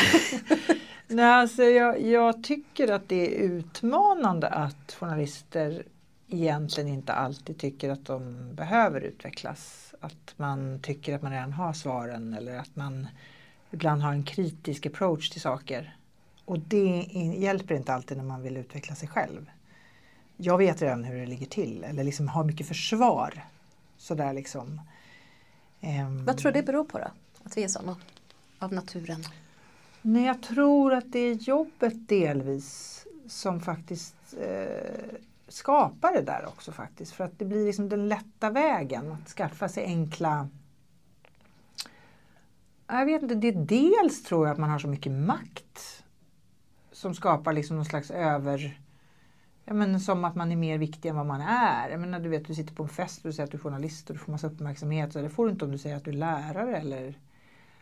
[1.07, 5.83] Nej, alltså jag, jag tycker att det är utmanande att journalister
[6.27, 11.73] egentligen inte alltid tycker att de behöver utvecklas att man tycker att man redan har
[11.73, 13.07] svaren eller att man
[13.71, 15.95] ibland har en kritisk approach till saker.
[16.45, 17.07] Och det
[17.37, 19.51] hjälper inte alltid när man vill utveckla sig själv.
[20.37, 23.45] Jag vet redan hur det ligger till eller liksom har mycket försvar.
[23.97, 24.81] Sådär liksom.
[25.81, 27.07] Um, Vad tror du det beror på då?
[27.43, 27.95] Att vi är sådana
[28.59, 29.23] av naturen?
[30.01, 35.15] Nej, jag tror att det är jobbet delvis som faktiskt eh,
[35.49, 37.11] skapa det där också faktiskt.
[37.11, 40.49] För att det blir liksom den lätta vägen att skaffa sig enkla
[42.97, 46.03] jag vet inte, det är dels tror jag att man har så mycket makt
[46.91, 48.79] som skapar liksom någon slags över...
[49.65, 51.89] Ja, men som att man är mer viktig än vad man är.
[51.89, 53.61] Jag menar, du vet, du sitter på en fest och du säger att du är
[53.61, 55.13] journalist och du får massa uppmärksamhet.
[55.13, 57.19] Så det får du inte om du säger att du är lärare eller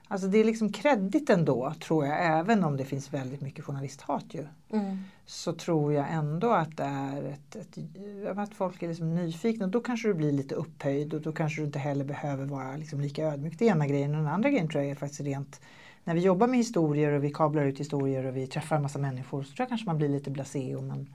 [0.07, 4.25] Alltså det är liksom kredit ändå tror jag, även om det finns väldigt mycket journalisthat
[4.29, 4.47] ju.
[4.69, 4.97] Mm.
[5.25, 7.77] Så tror jag ändå att det är ett, ett,
[8.37, 11.61] att folk är liksom nyfikna och då kanske du blir lite upphöjd och då kanske
[11.61, 13.59] du inte heller behöver vara liksom lika ödmjuk.
[13.59, 14.11] Det är ena grejen.
[14.11, 15.61] Och den andra grejen tror jag är faktiskt rent
[16.03, 18.99] när vi jobbar med historier och vi kablar ut historier och vi träffar en massa
[18.99, 21.09] människor så tror jag kanske man blir lite blasé och man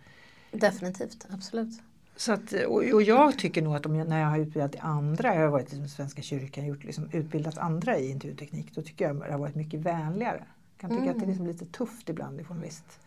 [0.51, 1.81] Definitivt, absolut.
[2.17, 5.35] Så att, och, och, jag tycker nog att om jag, när jag har utbildat andra,
[5.35, 9.17] jag har varit i Svenska kyrkan, gjort, liksom, utbildat andra i intervjuteknik, då tycker jag
[9.17, 10.45] att det har varit mycket vänligare.
[10.77, 11.15] Jag kan tycka mm.
[11.15, 13.01] att det är liksom lite tufft ibland i journalist.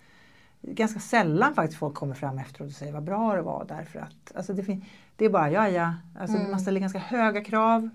[0.61, 4.35] Ganska sällan faktiskt folk kommer fram efteråt och säger vad bra det var därför att
[4.35, 4.81] alltså det,
[5.15, 6.51] det är bara ja ja, alltså mm.
[6.51, 7.89] man ställer ganska höga krav.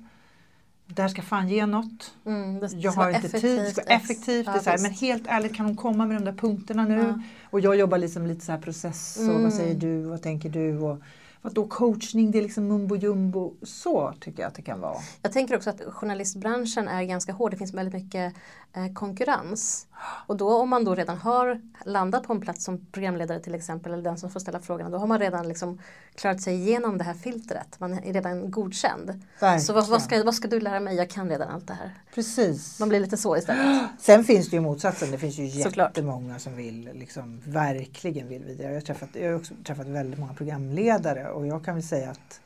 [0.95, 2.15] Det här ska fan ge något.
[2.27, 4.47] Mm, jag har inte tid, det ska vara effektivt.
[4.47, 6.99] Ja, det men helt ärligt, kan hon komma med de där punkterna nu?
[6.99, 7.23] Ja.
[7.51, 9.43] Och jag jobbar liksom lite så här process och mm.
[9.43, 10.79] vad säger du, vad tänker du?
[10.79, 10.99] Och,
[11.43, 13.55] Vadå coachning, det är liksom mumbo jumbo.
[13.63, 14.99] Så tycker jag att det kan vara.
[15.23, 17.51] Jag tänker också att journalistbranschen är ganska hård.
[17.51, 18.35] Det finns väldigt mycket
[18.73, 19.87] eh, konkurrens.
[20.27, 23.93] Och då om man då redan har landat på en plats som programledare till exempel,
[23.93, 25.79] eller den som får ställa frågorna, då har man redan liksom
[26.15, 27.81] klarat sig igenom det här filtret.
[27.81, 29.07] Man är redan godkänd.
[29.41, 29.61] Verkligen.
[29.61, 30.97] Så vad, vad, ska, vad ska du lära mig?
[30.97, 31.95] Jag kan redan allt det här.
[32.15, 32.81] Precis.
[32.81, 33.89] Man blir lite så istället.
[33.99, 35.11] Sen finns det ju motsatsen.
[35.11, 38.67] Det finns ju jättemånga som vill, liksom, verkligen vill vidare.
[38.67, 42.11] Jag har, träffat, jag har också träffat väldigt många programledare och jag kan väl säga
[42.11, 42.41] att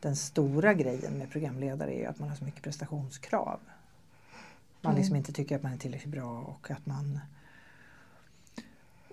[0.00, 3.60] den stora grejen med programledare är att man har så mycket prestationskrav.
[4.80, 5.18] Man liksom mm.
[5.18, 7.20] inte tycker att man är tillräckligt bra och att man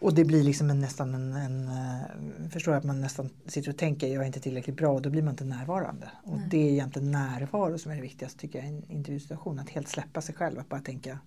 [0.01, 3.77] och det blir liksom en, nästan en, en uh, förstår att man nästan sitter och
[3.77, 6.12] tänker jag är inte tillräckligt bra och då blir man inte närvarande.
[6.23, 6.47] Och Nej.
[6.49, 9.59] det är egentligen närvaro som är det viktigaste tycker jag i en intervjusituation.
[9.59, 11.19] Att helt släppa sig själv, att bara tänka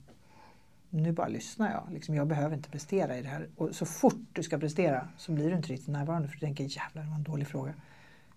[0.93, 1.93] nu bara lyssnar jag.
[1.93, 3.49] Liksom, jag behöver inte prestera i det här.
[3.57, 6.65] Och så fort du ska prestera så blir du inte riktigt närvarande för du tänker
[6.65, 7.75] jävlar det var en dålig fråga.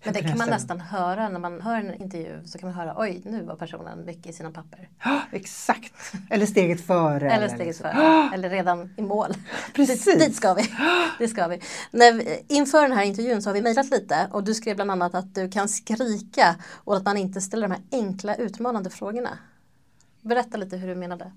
[0.04, 2.94] Men det kan man nästan höra när man hör en intervju så kan man höra
[2.98, 4.89] oj nu var personen mycket i sina papper.
[5.04, 5.94] Ja, exakt!
[6.30, 7.32] Eller steget före.
[7.32, 7.91] eller steget liksom.
[7.91, 8.30] före.
[8.34, 9.34] Eller redan i mål.
[9.74, 10.06] Precis.
[10.06, 10.72] Dit, dit ska vi.
[11.20, 11.60] Det ska vi.
[11.91, 15.15] När, inför den här intervjun så har vi mejlat lite och du skrev bland annat
[15.15, 19.38] att du kan skrika och att man inte ställer de här enkla utmanande frågorna.
[20.22, 21.32] Berätta lite hur du menade.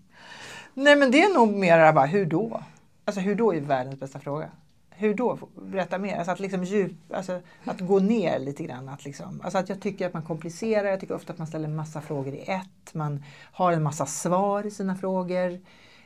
[0.80, 2.62] Nej men det är nog mer bara hur då?
[3.04, 4.50] Alltså hur då är världens bästa fråga?
[4.90, 5.38] Hur då?
[5.54, 6.16] Berätta mer.
[6.16, 8.88] Alltså att, liksom djup, alltså att gå ner lite grann.
[8.88, 10.88] Att, liksom, alltså att jag tycker att man komplicerar.
[10.88, 12.94] Jag tycker ofta att man ställer en massa frågor i ett.
[12.94, 15.60] Man har en massa svar i sina frågor.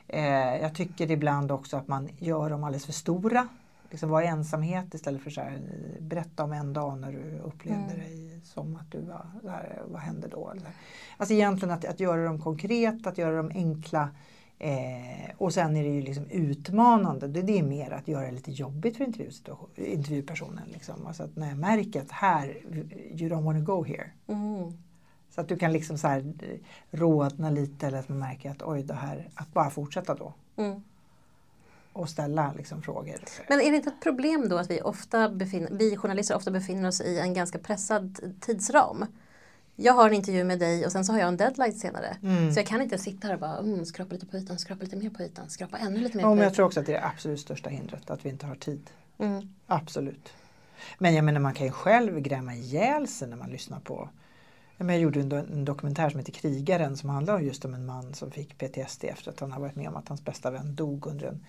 [0.07, 3.47] Eh, jag tycker ibland också att man gör dem alldeles för stora.
[3.89, 5.47] Liksom vara ensamhet istället för att
[5.99, 7.99] berätta om en dag när du upplevde mm.
[7.99, 10.53] dig som att du var där, vad hände då?
[11.17, 14.09] Alltså egentligen att, att göra dem konkret, att göra dem enkla
[14.63, 17.27] Eh, och sen är det ju liksom utmanande.
[17.27, 19.03] Det, det är mer att göra det lite jobbigt för
[19.75, 20.63] intervjupersonen.
[20.73, 21.07] Liksom.
[21.07, 22.57] Alltså att när jag märker att här,
[23.11, 24.09] you don't want to go here.
[24.27, 24.77] Mm.
[25.29, 26.33] Så att du kan liksom så här
[26.91, 30.33] rådna lite eller att man märker att oj, det här, att bara fortsätta då.
[30.55, 30.83] Mm.
[31.93, 33.19] Och ställa liksom frågor.
[33.49, 36.87] Men är det inte ett problem då att vi, ofta befinner, vi journalister ofta befinner
[36.87, 39.05] oss i en ganska pressad tidsram?
[39.75, 42.17] Jag har en intervju med dig och sen så har jag en deadline senare.
[42.23, 42.53] Mm.
[42.53, 44.95] Så jag kan inte sitta här och bara mm, skrapa lite på ytan, skrapa lite
[44.95, 46.43] mer på ytan, skrapa ännu lite mer Ja, på men ytan.
[46.43, 48.89] jag tror också att det är det absolut största hindret, att vi inte har tid.
[49.17, 49.53] Mm.
[49.67, 50.33] Absolut.
[50.97, 54.09] Men jag menar man kan ju själv gräma ihjäl sig när man lyssnar på
[54.77, 58.13] jag, gjorde en, do en dokumentär som heter Krigaren som handlar just om en man
[58.13, 61.07] som fick PTSD efter att han har varit med om att hans bästa vän dog
[61.07, 61.45] under en,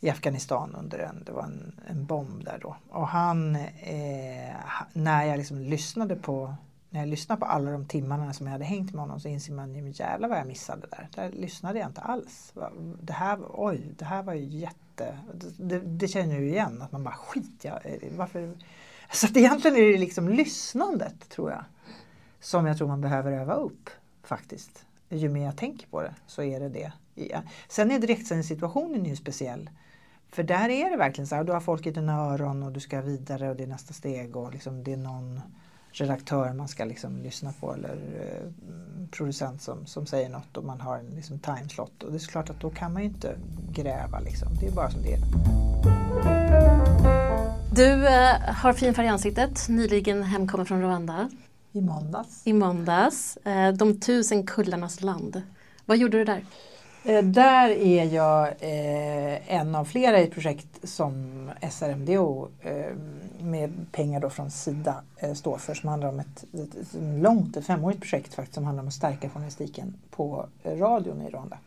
[0.00, 2.76] i Afghanistan under en, det var en, en bomb där då.
[2.90, 4.54] Och han, eh,
[4.92, 6.54] när jag liksom lyssnade på
[6.92, 9.52] när jag lyssnar på alla de timmarna som jag hade hängt med honom så inser
[9.52, 11.08] man ju jävlar vad jag missade där.
[11.14, 12.52] Där lyssnade jag inte alls.
[13.00, 15.18] Det här, oj, det här var ju jätte...
[15.56, 18.54] Det, det känner du igen, att man bara skit, jag, eh, varför...
[19.12, 21.64] Så att egentligen är det liksom lyssnandet tror jag.
[22.40, 23.90] Som jag tror man behöver öva upp
[24.22, 24.84] faktiskt.
[25.08, 26.92] Ju mer jag tänker på det så är det det.
[27.14, 29.70] Eh, sen är direktsändningssituationen ju speciell.
[30.30, 32.80] För där är det verkligen så här, du har folk i dina öron och du
[32.80, 35.40] ska vidare och det är nästa steg och liksom det är någon
[35.92, 38.48] redaktör man ska liksom lyssna på eller eh,
[39.10, 42.02] producent som, som säger något och man har en liksom timeslot.
[42.02, 43.36] Och det är klart att då kan man ju inte
[43.72, 44.48] gräva liksom.
[44.60, 45.20] Det är bara som det är.
[47.74, 51.30] Du eh, har fin färg i ansiktet, nyligen hemkommen från Rwanda.
[51.72, 52.42] I måndags.
[52.44, 53.36] I måndags.
[53.36, 55.42] Eh, de tusen kullarnas land.
[55.86, 56.44] Vad gjorde du där?
[57.04, 62.96] Eh, där är jag eh, en av flera i ett projekt som SRMDO eh,
[63.38, 67.56] med pengar då från Sida eh, står för som handlar om ett, ett, ett långt,
[67.56, 71.58] ett femårigt projekt faktiskt som handlar om att stärka journalistiken på radion i Rwanda.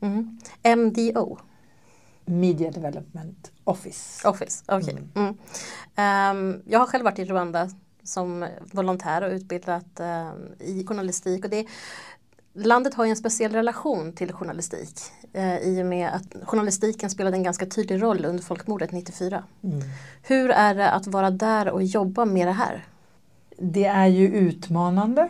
[0.00, 0.38] Mm.
[0.76, 1.38] MDO?
[2.24, 4.28] Media Development Office.
[4.28, 4.94] Office, okej.
[4.94, 5.04] Okay.
[5.14, 6.36] Mm.
[6.36, 7.70] Um, jag har själv varit i Rwanda
[8.02, 11.66] som volontär och utbildat um, i journalistik och det
[12.56, 15.00] Landet har ju en speciell relation till journalistik
[15.32, 19.44] eh, i och med att journalistiken spelade en ganska tydlig roll under folkmordet 94.
[19.62, 19.80] Mm.
[20.22, 22.84] Hur är det att vara där och jobba med det här?
[23.58, 25.28] Det är ju utmanande.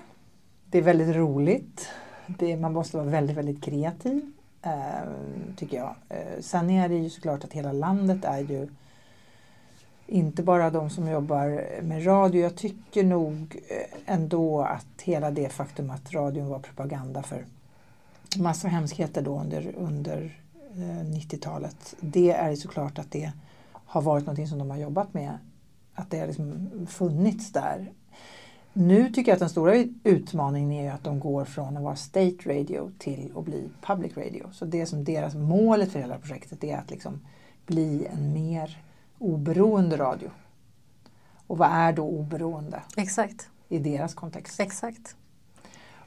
[0.70, 1.88] Det är väldigt roligt.
[2.26, 4.32] Det, man måste vara väldigt, väldigt kreativ,
[4.62, 4.72] eh,
[5.56, 5.96] tycker jag.
[6.08, 8.68] Eh, sen är det ju såklart att hela landet är ju
[10.06, 12.42] inte bara de som jobbar med radio.
[12.42, 17.44] Jag tycker nog eh, ändå att hela det faktum att radion var propaganda för
[18.36, 20.38] massa hemskheter då under, under
[20.76, 21.94] eh, 90-talet.
[22.00, 23.32] Det är såklart att det
[23.72, 25.38] har varit någonting som de har jobbat med.
[25.94, 27.92] Att det har liksom funnits där.
[28.72, 32.36] Nu tycker jag att den stora utmaningen är att de går från att vara state
[32.44, 34.46] radio till att bli public radio.
[34.52, 37.20] Så det som deras målet för hela projektet är att liksom
[37.66, 38.78] bli en mer
[39.24, 40.30] oberoende radio.
[41.46, 42.82] Och vad är då oberoende?
[42.96, 43.48] Exakt.
[43.68, 44.60] I deras kontext.
[44.60, 45.16] Exakt.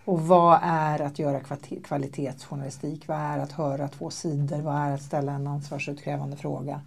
[0.05, 1.39] Och vad är att göra
[1.83, 3.07] kvalitetsjournalistik?
[3.07, 4.61] Vad är att höra två sidor?
[4.61, 6.81] Vad är att ställa en ansvarsutkrävande fråga?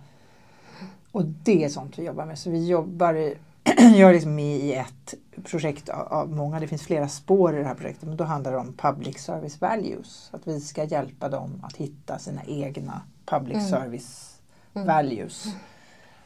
[1.12, 2.38] Och det är sånt vi jobbar med.
[2.38, 3.34] Så vi jobbar
[3.78, 5.14] jag är liksom med i ett
[5.44, 8.58] projekt av många, det finns flera spår i det här projektet, men då handlar det
[8.58, 10.30] om public service values.
[10.32, 13.68] Att vi ska hjälpa dem att hitta sina egna public mm.
[13.68, 14.40] service
[14.74, 14.86] mm.
[14.86, 15.46] values.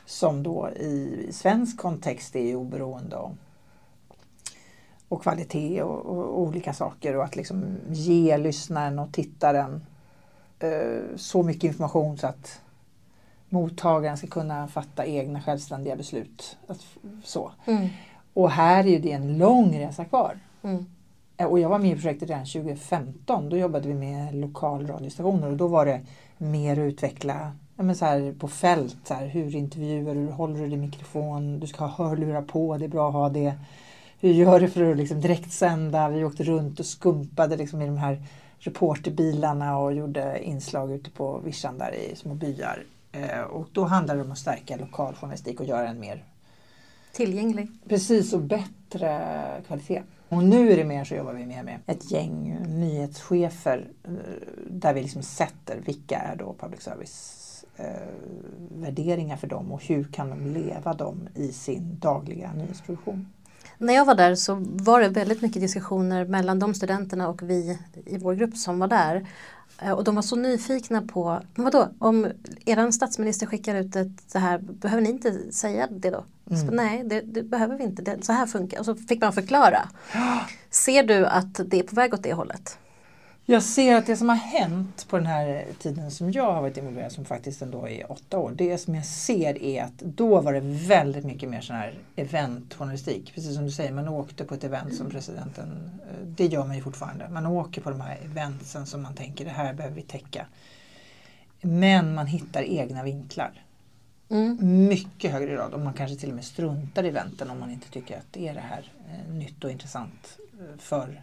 [0.07, 3.33] Som då i svensk kontext är oberoende och,
[5.09, 9.87] och kvalitet och, och, olika saker och att liksom ge lyssnaren och tittaren
[10.59, 12.61] eh, så mycket information så att
[13.49, 16.57] mottagaren ska kunna fatta egna självständiga beslut.
[16.67, 16.81] Att,
[17.25, 17.53] så.
[17.65, 17.89] Mm.
[18.35, 20.39] Och här är det en lång resa kvar.
[20.63, 20.87] Mm.
[21.37, 23.49] Eh, och jag var med i projektet redan 2015.
[23.49, 26.01] Då jobbade vi med lokalradiostationer och då var det
[26.39, 28.97] mer att utveckla men så här, på fält.
[29.05, 30.21] Så här, hur intervjuar du?
[30.21, 31.61] Hur håller du din mikrofon?
[31.61, 33.55] Du ska ha hörlurar på, det är bra att ha det.
[34.21, 36.09] Hur gör du för att liksom direktsända?
[36.09, 38.23] Vi åkte runt och skumpade liksom i de här
[38.59, 42.85] reporterbilarna och gjorde inslag ute på vischan där i små byar.
[43.13, 46.25] Eh, och då handlar det om att stärka lokaljournalistik och göra den mer
[47.13, 47.69] tillgänglig.
[47.89, 50.03] Precis, och bättre kvalitet.
[50.29, 54.11] Och nu är det mer så jobbar vi mer med ett gäng nyhetschefer eh,
[54.71, 57.44] där vi liksom sätter vilka är då public service
[58.71, 63.27] värderingar för dem och hur kan de leva dem i sin dagliga nyhetsproduktion.
[63.79, 67.79] När jag var där så var det väldigt mycket diskussioner mellan de studenterna och vi
[68.07, 69.27] i vår grupp som var där.
[69.83, 72.27] Eh, och de var så nyfikna på, vadå, om
[72.65, 76.25] er statsminister skickar ut ett så här, behöver ni inte säga det då?
[76.51, 76.67] Mm.
[76.67, 79.33] Så, nej, det, det, behöver vi inte, det, så här funkar Och så fick man
[79.33, 79.89] förklara.
[80.71, 82.79] Ser du att det är på väg åt det hållet?
[83.47, 86.77] Jag ser att det som har hänt på den här tiden som jag har varit
[86.77, 90.53] involverad, som faktiskt ändå är åtta år, det som jag ser är att då var
[90.53, 93.35] det väldigt mycket mer sån här eventjournalistik.
[93.35, 96.77] Precis som du säger, man åkte på ett event som presidenten, eh, det gör man
[96.77, 97.29] ju fortfarande.
[97.29, 100.47] Man åker på de här eventsen som man tänker, det här behöver vi täcka.
[101.61, 103.63] Men man hittar egna vinklar.
[104.29, 104.59] Mm.
[104.89, 107.91] Mycket högre grad och man kanske till och med struntar i eventen om man inte
[107.91, 111.23] tycker att det är det här eh, nytt och intressant eh, för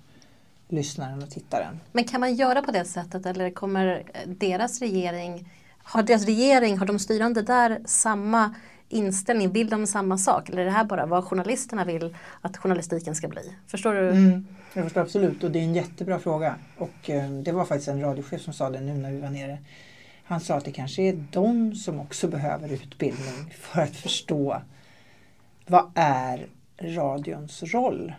[0.72, 1.80] lyssnaren och tittaren.
[1.92, 6.86] Men kan man göra på det sättet eller kommer deras regering, har deras regering, har
[6.86, 8.56] de styrande där samma
[8.90, 10.50] inställning, vill de samma sak?
[10.50, 13.56] Eller är det här bara vad journalisterna vill att journalistiken ska bli?
[13.68, 14.10] Förstår du?
[14.10, 16.56] Mm, jag förstår absolut och det är en jättebra fråga.
[16.78, 19.58] Och eh, det var faktiskt en radiochef som sa det nu när vi var nere.
[20.24, 24.62] Han sa att det kanske är de som också behöver utbildning för att förstå
[25.66, 26.48] vad är
[26.82, 28.14] radions roll?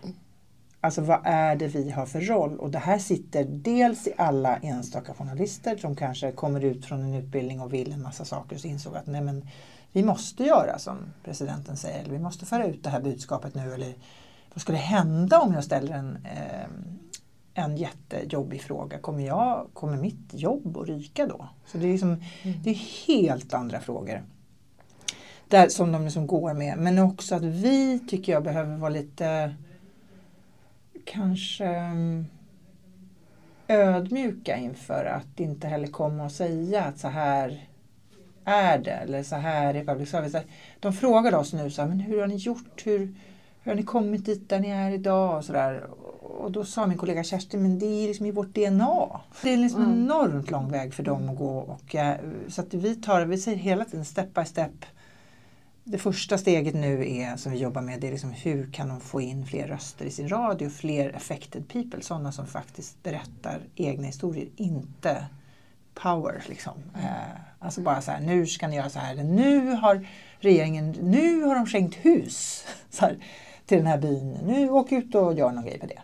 [0.85, 2.59] Alltså vad är det vi har för roll?
[2.59, 7.15] Och det här sitter dels i alla enstaka journalister som kanske kommer ut från en
[7.15, 9.49] utbildning och vill en massa saker och så insåg att nej men
[9.93, 12.01] vi måste göra som presidenten säger.
[12.01, 13.75] Eller vi måste föra ut det här budskapet nu.
[13.75, 13.95] Eller
[14.55, 16.67] vad skulle hända om jag ställer en, eh,
[17.55, 18.99] en jättejobbig fråga?
[18.99, 21.49] Kommer, jag, kommer mitt jobb att ryka då?
[21.67, 22.09] Så det är, liksom,
[22.43, 22.63] mm.
[22.63, 24.23] det är helt andra frågor
[25.49, 26.79] där, som de liksom går med.
[26.79, 29.55] Men också att vi tycker jag behöver vara lite
[31.05, 32.27] kanske mm,
[33.69, 37.69] ödmjuka inför att inte heller komma och säga att så här
[38.45, 40.37] är det eller så här är public service.
[40.81, 42.83] De frågar oss nu så här, men hur har ni gjort?
[42.87, 42.99] Hur,
[43.63, 45.39] hur har ni kommit dit där ni är idag?
[45.39, 45.83] Och, så där.
[46.21, 49.21] och då sa min kollega Kerstin, men det är liksom i vårt DNA.
[49.43, 49.93] Det är liksom mm.
[49.93, 51.59] en enormt lång väg för dem att gå.
[51.59, 51.97] Och,
[52.49, 54.85] så att vi tar, vi säger hela tiden step by step
[55.85, 59.01] det första steget nu är, som vi jobbar med, det är liksom hur kan de
[59.01, 64.07] få in fler röster i sin radio, fler affected people, sådana som faktiskt berättar egna
[64.07, 65.27] historier, inte
[65.95, 66.45] power.
[66.49, 66.73] Liksom.
[66.95, 67.07] Mm.
[67.07, 70.07] Eh, alltså bara så här, nu ska ni göra så här, nu har
[70.39, 72.65] regeringen, nu har de skänkt hus
[72.99, 73.19] här,
[73.67, 76.03] till den här byn, nu åk ut och gör någon grej med det.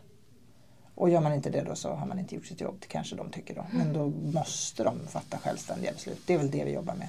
[0.95, 3.17] Och gör man inte det då så har man inte gjort sitt jobb, det kanske
[3.17, 3.67] de tycker då.
[3.73, 4.07] Men då
[4.39, 6.23] måste de fatta självständiga beslut.
[6.27, 7.09] Det är väl det vi jobbar med.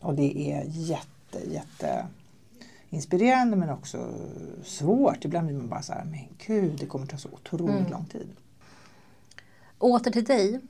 [0.00, 2.06] Och det är jätte jätte, jätte
[2.90, 4.14] inspirerande men också
[4.64, 5.24] svårt.
[5.24, 7.90] Ibland blir man bara så här, men gud det kommer ta så otroligt mm.
[7.90, 8.28] lång tid.
[9.78, 10.60] Åter till dig.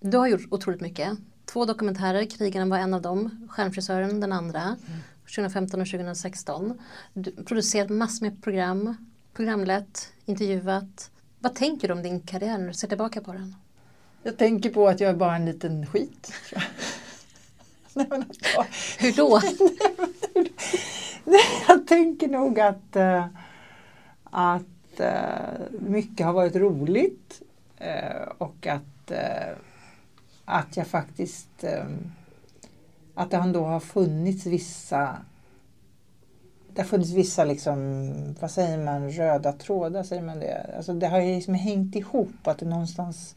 [0.00, 1.18] Du har gjort otroligt mycket.
[1.44, 4.62] Två dokumentärer, Krigarna var en av dem, Stjärnfrisören den andra.
[4.62, 4.76] Mm.
[5.22, 6.78] 2015 och 2016.
[7.14, 8.96] Du producerat massor med program,
[9.34, 11.10] programlett, intervjuat.
[11.38, 13.54] Vad tänker du om din karriär när du ser tillbaka på den?
[14.22, 16.32] Jag tänker på att jag är bara en liten skit.
[18.98, 19.40] Hur då?
[21.68, 23.26] jag tänker nog att, uh,
[24.24, 27.42] att uh, mycket har varit roligt
[27.80, 29.12] uh, och att,
[30.44, 31.64] att jag faktiskt
[33.14, 35.16] att det ändå har funnits vissa
[36.76, 40.74] det har funnits vissa, liksom, vad säger man, röda trådar, säger man det?
[40.76, 43.36] Alltså det har ju liksom hängt ihop, att det någonstans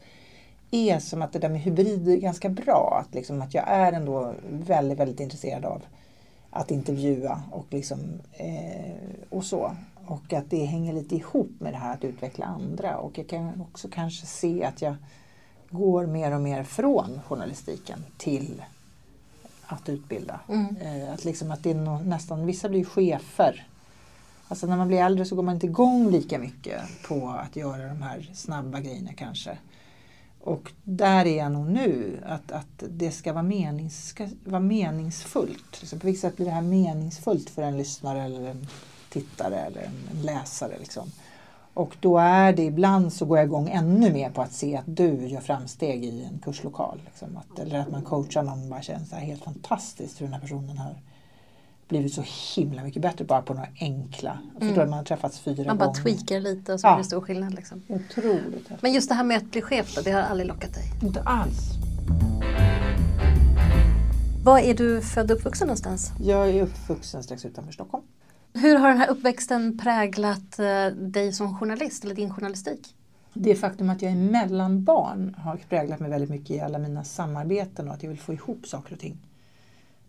[0.70, 3.02] är som att det där med hybrid är ganska bra.
[3.04, 5.82] Att, liksom, att jag är ändå väldigt, väldigt intresserad av
[6.50, 7.98] att intervjua och, liksom,
[8.32, 8.94] eh,
[9.28, 9.76] och så.
[10.06, 12.96] Och att det hänger lite ihop med det här att utveckla andra.
[12.96, 14.94] Och jag kan också kanske se att jag
[15.70, 18.62] går mer och mer från journalistiken till
[19.66, 20.40] att utbilda.
[20.48, 20.76] Mm.
[20.76, 23.66] Eh, att, liksom att det är nästan, vissa blir chefer.
[24.48, 27.88] Alltså när man blir äldre så går man inte igång lika mycket på att göra
[27.88, 29.58] de här snabba grejerna kanske.
[30.40, 35.82] Och där är jag nog nu, att, att det ska vara, menings, ska vara meningsfullt.
[35.82, 38.66] Så på vilket sätt blir det här meningsfullt för en lyssnare eller en
[39.10, 40.78] tittare eller en, en läsare?
[40.78, 41.12] Liksom.
[41.74, 44.96] Och då är det ibland så går jag igång ännu mer på att se att
[44.96, 47.00] du gör framsteg i en kurslokal.
[47.04, 47.36] Liksom.
[47.36, 50.32] Att, eller att man coachar någon och bara känner så här helt fantastiskt hur den
[50.32, 50.94] här personen har
[51.90, 52.24] blivit så
[52.56, 54.30] himla mycket bättre bara på några enkla.
[54.30, 54.68] Mm.
[54.68, 55.68] Förstår man har träffats fyra gånger.
[55.68, 56.02] Man bara gånger.
[56.02, 56.94] tweakar lite och så ja.
[56.94, 57.54] blir det stor skillnad.
[57.54, 57.82] Liksom.
[57.88, 58.70] Otroligt.
[58.80, 60.84] Men just det här med att bli chef då, det har aldrig lockat dig?
[61.02, 61.58] Inte alls.
[64.44, 66.12] Var är du född och uppvuxen någonstans?
[66.20, 68.04] Jag är uppvuxen strax utanför Stockholm.
[68.52, 72.94] Hur har den här uppväxten präglat eh, dig som journalist eller din journalistik?
[73.34, 77.88] Det faktum att jag är mellanbarn har präglat mig väldigt mycket i alla mina samarbeten
[77.88, 79.18] och att jag vill få ihop saker och ting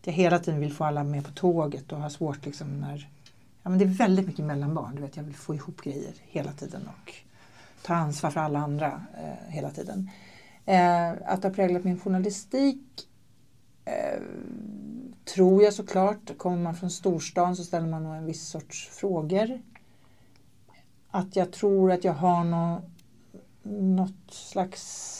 [0.06, 3.10] jag hela tiden vill få alla med på tåget och har svårt liksom när...
[3.64, 4.95] Ja, men det är väldigt mycket mellanbarn.
[4.95, 7.14] Du vet, jag vill få ihop grejer hela tiden och
[7.82, 10.10] ta ansvar för alla andra eh, hela tiden.
[10.66, 13.08] Eh, att det har präglat min journalistik
[13.86, 14.22] eh,
[15.26, 16.38] tror jag såklart.
[16.38, 19.62] Kommer man från storstan så ställer man nog en viss sorts frågor.
[21.12, 22.84] Att jag tror att jag har något,
[23.64, 25.18] något slags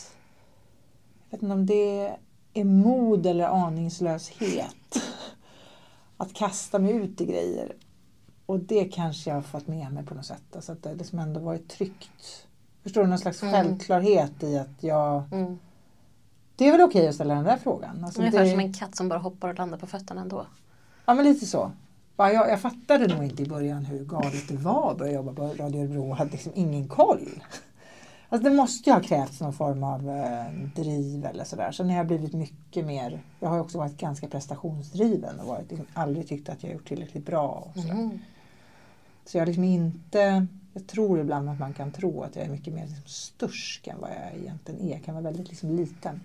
[1.32, 2.16] vet inte om det
[2.54, 4.76] är mod eller aningslöshet.
[6.18, 7.76] Att kasta mig ut i grejer.
[8.46, 10.56] Och det kanske jag har fått med mig på något sätt.
[10.56, 12.48] Alltså att det liksom ändå varit tryggt.
[12.84, 13.08] Förstår du?
[13.08, 13.54] Någon slags Mm.
[13.54, 15.24] självklarhet i att jag...
[15.34, 15.60] Mm.
[16.56, 18.04] Det är väl okej att ställa den där frågan.
[18.04, 18.50] Alltså Ungefär det...
[18.52, 20.46] som en katt som bara hoppar och landar på fötterna ändå.
[21.06, 21.72] Ja men lite så.
[22.18, 25.44] Jag, jag fattade nog inte i början hur galet det var att börja jobba på
[25.44, 27.44] Radio Örebro och hade liksom ingen koll.
[28.32, 31.72] Alltså det måste ju ha krävts någon form av eh, driv eller sådär.
[31.72, 35.88] Sen har jag blivit mycket mer, jag har också varit ganska prestationsdriven och varit, liksom,
[35.94, 37.48] aldrig tyckt att jag gjort tillräckligt bra.
[37.48, 37.94] Och sådär.
[37.94, 38.20] Mm.
[39.26, 42.74] Så jag liksom inte, jag tror ibland att man kan tro att jag är mycket
[42.74, 44.92] mer liksom stursk än vad jag egentligen är.
[44.92, 46.22] Jag kan vara väldigt liksom liten.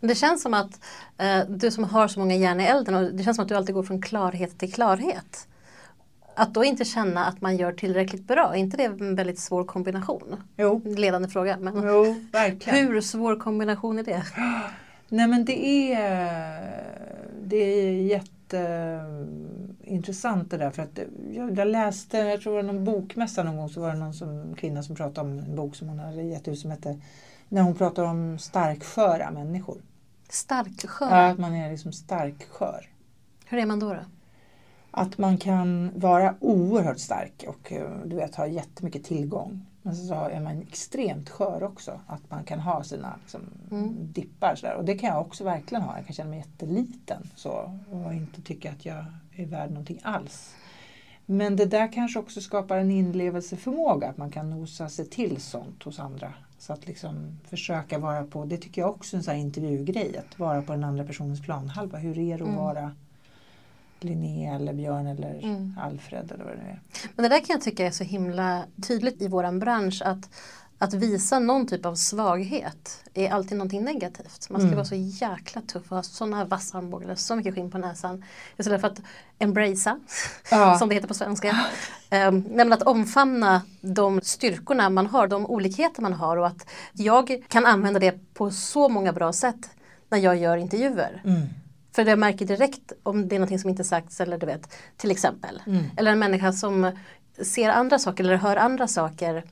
[0.00, 0.80] Men det känns som att
[1.18, 3.56] eh, du som har så många järn i elden och det känns som att du
[3.56, 5.48] alltid går från klarhet till klarhet.
[6.38, 9.64] Att då inte känna att man gör tillräckligt bra, är inte det en väldigt svår
[9.64, 10.36] kombination?
[10.56, 11.56] Jo, Ledande fråga.
[11.60, 12.86] Men jo verkligen.
[12.86, 14.22] hur svår kombination är det?
[15.08, 16.84] Nej men det är,
[17.42, 20.70] det är jätteintressant det där.
[20.70, 20.98] För att
[21.32, 24.14] jag, jag läste, jag tror det var någon bokmässa någon gång så var det någon
[24.14, 27.00] som, kvinna som pratade om en bok som hon hade gett ut som hette
[27.48, 29.76] När hon pratar om starksköra människor.
[30.28, 31.10] Starkskör.
[31.10, 32.88] Ja, att man är liksom starkskör.
[33.46, 33.94] Hur är man då?
[33.94, 34.00] då?
[34.98, 39.66] Att man kan vara oerhört stark och eh, du vet, ha jättemycket tillgång.
[39.82, 42.00] Men så är man extremt skör också.
[42.06, 43.40] Att man kan ha sina liksom,
[43.70, 44.12] Mm.
[44.12, 44.54] dippar.
[44.54, 44.74] Så där.
[44.74, 45.96] Och det kan jag också verkligen ha.
[45.96, 49.04] Jag kan känna mig jätteliten så, och inte tycka att jag
[49.36, 50.54] är värd någonting alls.
[51.26, 54.08] Men det där kanske också skapar en inlevelseförmåga.
[54.08, 56.32] Att man kan nosa sig till sånt hos andra.
[56.58, 60.18] Så att liksom försöka vara på, det tycker jag också är en sån intervjugrej.
[60.18, 61.98] Att vara på den andra personens planhalva.
[61.98, 62.54] Hur är det att Mm.
[62.56, 62.90] vara
[64.06, 65.74] Linnea eller Björn eller Mm.
[65.82, 66.80] Alfred eller vad det nu är.
[67.16, 70.30] Men det där kan jag tycka är så himla tydligt i våran bransch att
[70.78, 74.46] att visa någon typ av svaghet är alltid någonting negativt.
[74.50, 74.74] Man ska Mm.
[74.76, 78.24] vara så jäkla tuff och ha sådana vassa armbågar, så mycket skinn på näsan.
[78.56, 79.00] Istället för att
[79.38, 80.00] embracea,
[80.50, 80.74] Ja.
[80.78, 81.48] som det heter på svenska.
[81.50, 87.42] Um, nämligen att omfamna de styrkorna man har, de olikheter man har och att jag
[87.48, 89.70] kan använda det på så många bra sätt
[90.08, 91.22] när jag gör intervjuer.
[91.24, 91.42] Mm.
[91.96, 95.10] För jag märker direkt om det är någonting som inte sagts eller du vet, till
[95.10, 95.62] exempel.
[95.66, 95.84] Mm.
[95.96, 96.92] Eller en människa som
[97.42, 99.44] ser andra saker eller hör andra saker.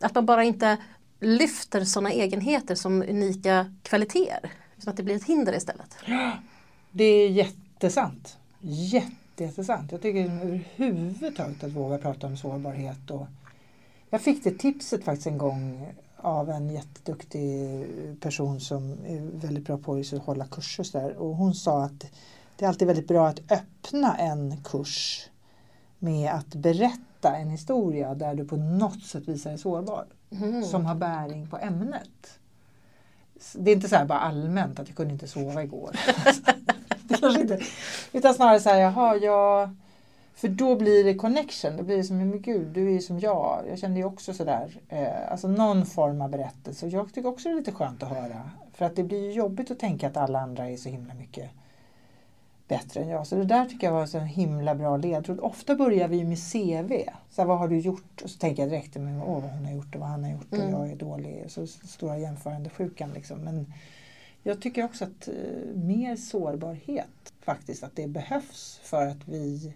[0.00, 0.76] Att man bara inte
[1.20, 4.50] lyfter sådana egenheter som unika kvaliteter.
[4.78, 5.96] Utan att det blir ett hinder istället.
[6.90, 8.36] Det är jättesant.
[8.60, 9.92] Jätte, jättesant.
[9.92, 13.10] Jag tycker överhuvudtaget att våga prata om sårbarhet.
[13.10, 13.26] Och
[14.10, 17.86] jag fick det tipset faktiskt en gång av en jätteduktig
[18.20, 20.80] person som är väldigt bra på att hålla kurser.
[20.80, 21.16] och så där.
[21.16, 22.04] Och hon sa att
[22.56, 25.28] det är alltid väldigt bra att öppna en kurs
[25.98, 30.06] med att berätta en historia där du på något sätt visar dig sårbar.
[30.30, 30.64] Mm.
[30.64, 32.38] Som har bäring på ämnet.
[33.54, 35.90] Det är inte så här bara allmänt att jag kunde inte sova igår.
[37.02, 37.60] det kanske inte,
[38.12, 39.76] utan snarare så här, jaha, jag...
[40.34, 41.76] För då blir det connection.
[41.76, 43.64] Då blir det som, men gud, du är ju som jag.
[43.68, 44.80] Jag kände ju också sådär.
[44.88, 46.86] Eh, alltså någon form av berättelse.
[46.86, 48.50] Och jag tycker också det är lite skönt att höra.
[48.72, 51.50] För att det blir ju jobbigt att tänka att alla andra är så himla mycket
[52.68, 53.26] bättre än jag.
[53.26, 55.40] Så det där tycker jag var så en himla bra ledtråd.
[55.40, 56.92] Ofta börjar vi ju med CV.
[57.30, 58.22] Så här, vad har du gjort?
[58.22, 60.30] Och så tänker jag direkt, men, åh vad hon har gjort och vad han har
[60.30, 60.74] gjort Mm.
[60.74, 61.44] och jag är dålig.
[61.48, 63.38] Så stora jämförande sjukan liksom.
[63.38, 63.72] Men
[64.42, 65.34] jag tycker också att eh,
[65.74, 69.72] mer sårbarhet faktiskt, att det behövs för att vi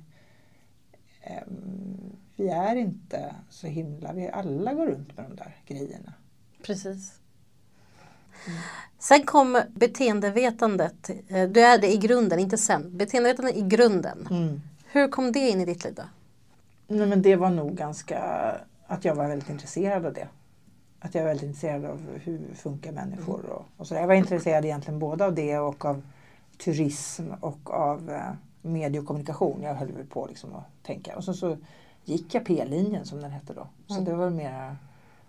[2.37, 6.12] vi är inte så himla, vi alla går runt med de där grejerna.
[6.62, 7.18] Precis.
[8.99, 11.11] Sen kom beteendevetandet.
[11.29, 12.97] Eh, Du är det i grunden, inte sen.
[12.97, 14.29] Beteendevetandet i grunden.
[14.31, 14.61] Mm.
[14.87, 16.03] Hur kom det in i ditt liv då?
[16.89, 18.20] Nej, men det var nog ganska,
[18.87, 20.29] att jag var väldigt intresserad av det.
[21.01, 24.01] Att jag var väldigt intresserad av hur funkar människor och, och sådär.
[24.01, 26.03] Jag var intresserad egentligen både av det och av
[26.64, 28.33] turism och av eh,
[28.63, 29.63] medie och kommunikation.
[29.63, 31.17] Jag höll väl på liksom att tänka.
[31.17, 31.57] Och så, så
[32.05, 33.67] gick jag P-linjen som den hette då.
[33.87, 34.05] Så Mm.
[34.05, 34.77] det var mer,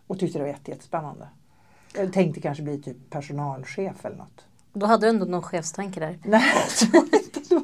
[0.08, 1.28] och tyckte det var jätte, jättespännande.
[1.96, 4.46] Jag tänkte kanske bli typ personalchef eller något.
[4.74, 6.20] Då hade du ändå någon chefstanke där.
[6.24, 7.62] Nej, jag tror inte det.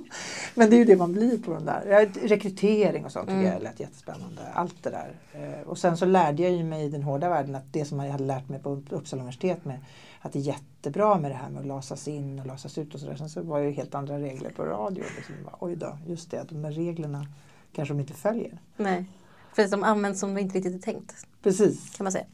[0.56, 2.10] Men det är ju det man blir på den där.
[2.28, 3.54] Rekrytering och sånt tycker Mm.
[3.54, 4.42] jag lät jättespännande.
[4.54, 5.14] Allt det där.
[5.34, 8.00] Eh, Och sen så lärde jag ju mig i den hårda världen att det som
[8.00, 9.80] jag hade lärt mig på Uppsala universitet med
[10.26, 13.00] att det är jättebra med det här med att lasas in och lasas ut och
[13.00, 13.16] sådär.
[13.16, 15.04] Sen så var det ju helt andra regler på radio.
[15.16, 17.28] Liksom, Oj då, just det, de här reglerna
[17.74, 18.62] kanske de inte följer.
[18.78, 19.06] Nej.
[19.54, 21.28] För de används som det inte riktigt är tänkt.
[21.42, 21.90] Precis.
[21.98, 22.26] Kan man säga.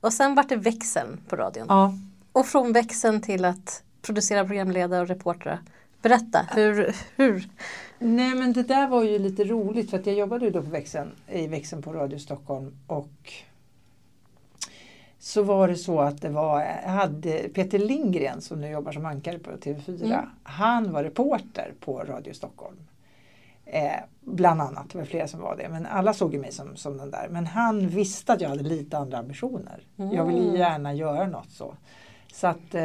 [0.00, 1.66] Och sen vart det växeln på radion.
[1.68, 1.94] Ja.
[2.32, 5.60] Och från växeln till att producera programledare och reportrar.
[6.02, 7.48] Berätta, hur, hur?
[7.98, 10.70] Nej men det där var ju lite roligt för att jag jobbade ju då på
[10.70, 13.32] växeln, i växeln på Radio Stockholm och
[15.24, 19.38] så var det så att det var, hade Peter Lindgren som nu jobbar som ankare
[19.38, 20.04] på TV4.
[20.04, 20.20] Mm.
[20.42, 22.76] Han var reporter på Radio Stockholm.
[23.66, 25.68] Eh, bland annat, det var flera som var det.
[25.68, 27.28] Men alla såg ju mig som, som den där.
[27.30, 29.82] Men han visste att jag hade lite andra ambitioner.
[29.96, 30.56] Jag ville Mm.
[30.56, 31.74] gärna göra något så.
[32.32, 32.82] Så att eh,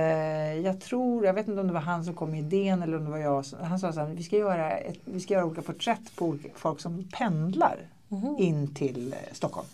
[0.54, 3.06] jag tror, jag vet inte om det var han som kom med idén eller om
[3.06, 3.46] det var jag.
[3.46, 6.38] Som, han sa så här, vi ska göra, ett, vi ska göra olika porträtt på
[6.56, 7.78] folk som pendlar
[8.12, 8.36] Mhm.
[8.40, 9.68] in till eh, Stockholm.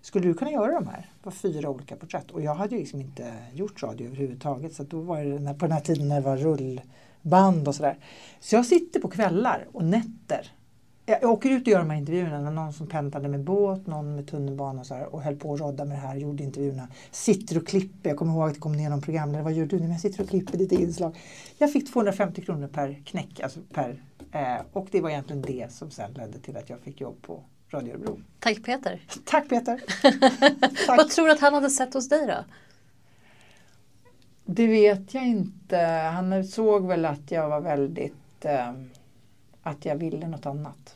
[0.00, 1.00] Skulle du kunna göra de här?
[1.00, 4.82] Det var fyra olika porträtt och jag hade ju liksom inte gjort radio överhuvudtaget så
[4.82, 7.98] då var det på den här tiden när det var rullband och sådär.
[8.40, 10.52] Så jag sitter på kvällar och nätter.
[11.06, 14.14] Jag åker ut och gör de här intervjuerna med någon som pendlade med båt, någon
[14.14, 16.88] med tunnelbana och, så här, och höll på att rodda med det här, gjorde intervjuerna.
[17.10, 19.78] Sitter och klipper, jag kommer ihåg att det kom ner någon programledare, vad gör du?
[19.78, 21.16] Men Jag sitter och klipper lite inslag.
[21.58, 25.90] Jag fick 250 kronor per knäck, alltså per, eh, och det var egentligen det som
[25.90, 28.20] sen ledde till att jag fick jobb på Radio Örebro.
[28.40, 29.00] Tack Peter.
[29.24, 29.80] Tack Peter!
[30.88, 31.10] Vad Tack.
[31.10, 32.44] tror du att han hade sett hos dig då?
[34.44, 35.76] Det vet jag inte.
[36.14, 38.72] Han såg väl att jag var väldigt, eh,
[39.62, 40.94] att jag ville något annat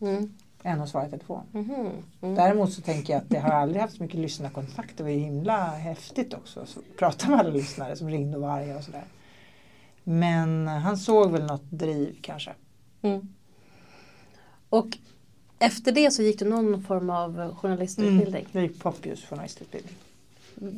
[0.00, 0.34] Mm.
[0.62, 1.42] än att svara i telefon.
[1.52, 1.90] Mhm.
[2.22, 2.34] Mm.
[2.34, 4.96] Däremot så tänker jag att det har aldrig haft så mycket lyssnarkontakt.
[4.96, 6.66] Det var ju himla häftigt också.
[6.66, 9.04] Så prata med alla lyssnare som ringde och var arga och sådär.
[10.04, 12.52] Men han såg väl något driv kanske.
[13.02, 13.28] Mm.
[14.68, 14.98] Och
[15.58, 18.46] efter det så gick du någon form av journalistutbildning.
[18.52, 19.94] Jag gick Poppius journalistutbildning.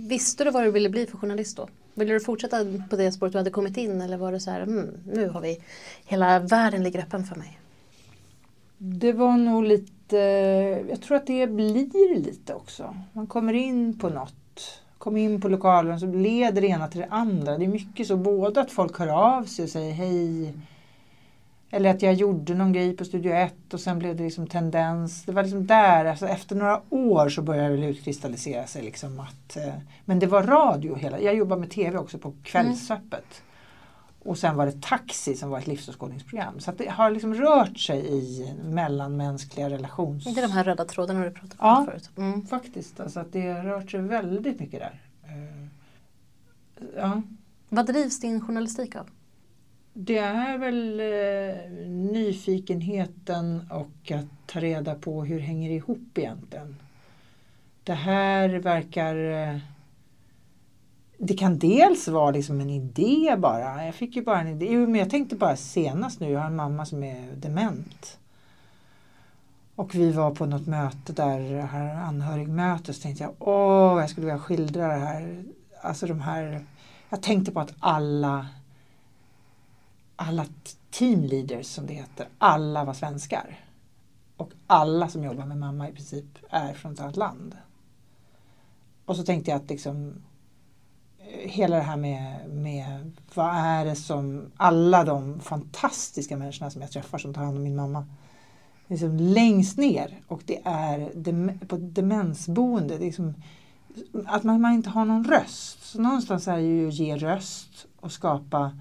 [0.09, 1.68] Visste du vad du ville bli för journalist då?
[1.95, 4.61] Ville du fortsätta på det spåret du hade kommit in eller var det så här,
[4.61, 5.61] mm, nu har vi,
[6.05, 7.59] hela världen ligger öppen för mig?
[8.78, 10.16] Det var nog lite,
[10.89, 12.97] jag tror att det blir lite också.
[13.12, 17.09] Man kommer in på något, kommer in på lokalen så leder det ena till det
[17.11, 17.59] andra.
[17.59, 20.55] Det är mycket så, både att folk hör av sig och säger hej.
[21.73, 25.25] Eller att jag gjorde någon grej på Studio 1 och sen blev det liksom tendens.
[25.25, 28.83] Det var liksom där, alltså efter några år så började det utkristallisera sig.
[28.83, 33.43] Liksom att, eh, men det var radio hela, jag jobbade med TV också på Kvällsöppet.
[34.23, 36.61] Och sen var det Taxi som var ett livsåskådningsprogram.
[36.61, 40.25] Så det har liksom rört sig i mellanmänskliga relations...
[40.25, 41.85] Det är de här röda trådarna du pratade om Ja.
[41.91, 42.11] förut.
[42.16, 42.47] Mm.
[42.47, 45.01] Faktiskt, alltså att det har rört sig väldigt mycket där.
[45.23, 45.66] Eh,
[46.97, 47.23] Ja,
[47.68, 49.07] Vad drivs din journalistik av?
[49.93, 51.80] Det är väl eh,
[52.12, 56.76] nyfikenheten och att ta reda på hur hänger det ihop egentligen.
[57.84, 59.16] Det här verkar...
[59.16, 59.59] eh,
[61.18, 63.84] Det kan dels vara liksom en idé bara.
[63.86, 64.66] Jag fick ju bara en idé.
[64.70, 68.18] Jo, men jag tänkte bara senast nu, jag har en mamma som är dement.
[69.76, 74.26] Och vi var på något möte där, här anhörigmöte, så tänkte jag åh, jag skulle
[74.26, 75.45] vilja skildra det här.
[75.82, 76.64] Alltså de här,
[77.09, 78.47] jag tänkte på att alla
[80.21, 80.47] alla
[80.91, 83.59] teamleaders som det heter, alla var svenskar.
[84.37, 87.57] Och alla som jobbar med mamma i princip är från ett annat land.
[89.05, 90.14] Och så tänkte jag att liksom
[91.18, 96.83] eh, hela det här med, med vad är det som alla de fantastiska människorna som
[96.83, 98.07] jag träffar som tar hand om min mamma.
[98.87, 102.99] Liksom längst ner och det är dem, på demensboende.
[102.99, 103.35] Det är liksom,
[104.27, 105.83] att man, man inte har någon röst.
[105.83, 108.73] Så någonstans är det ju att ge röst och skapa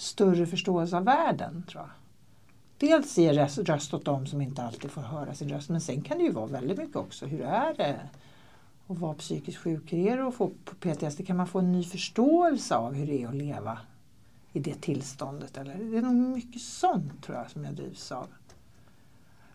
[0.00, 1.64] större förståelse av världen.
[1.68, 1.90] tror jag.
[2.78, 6.02] Dels ge röst, röst åt dem som inte alltid får höra sin röst men sen
[6.02, 7.26] kan det ju vara väldigt mycket också.
[7.26, 8.00] Hur är det
[8.86, 9.92] att vara psykiskt sjuk?
[9.92, 11.26] Hur är det att få på PTSD?
[11.26, 13.78] Kan man få en ny förståelse av hur det är att leva
[14.52, 15.56] i det tillståndet?
[15.56, 15.74] Eller?
[15.74, 18.26] Det är nog mycket sånt tror jag som jag drivs av.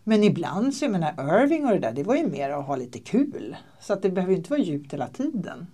[0.04, 2.76] Men ibland så, jag menar Irving och det där, det var ju mer att ha
[2.76, 3.56] lite kul.
[3.80, 5.66] Så att det behöver ju inte vara djupt hela tiden.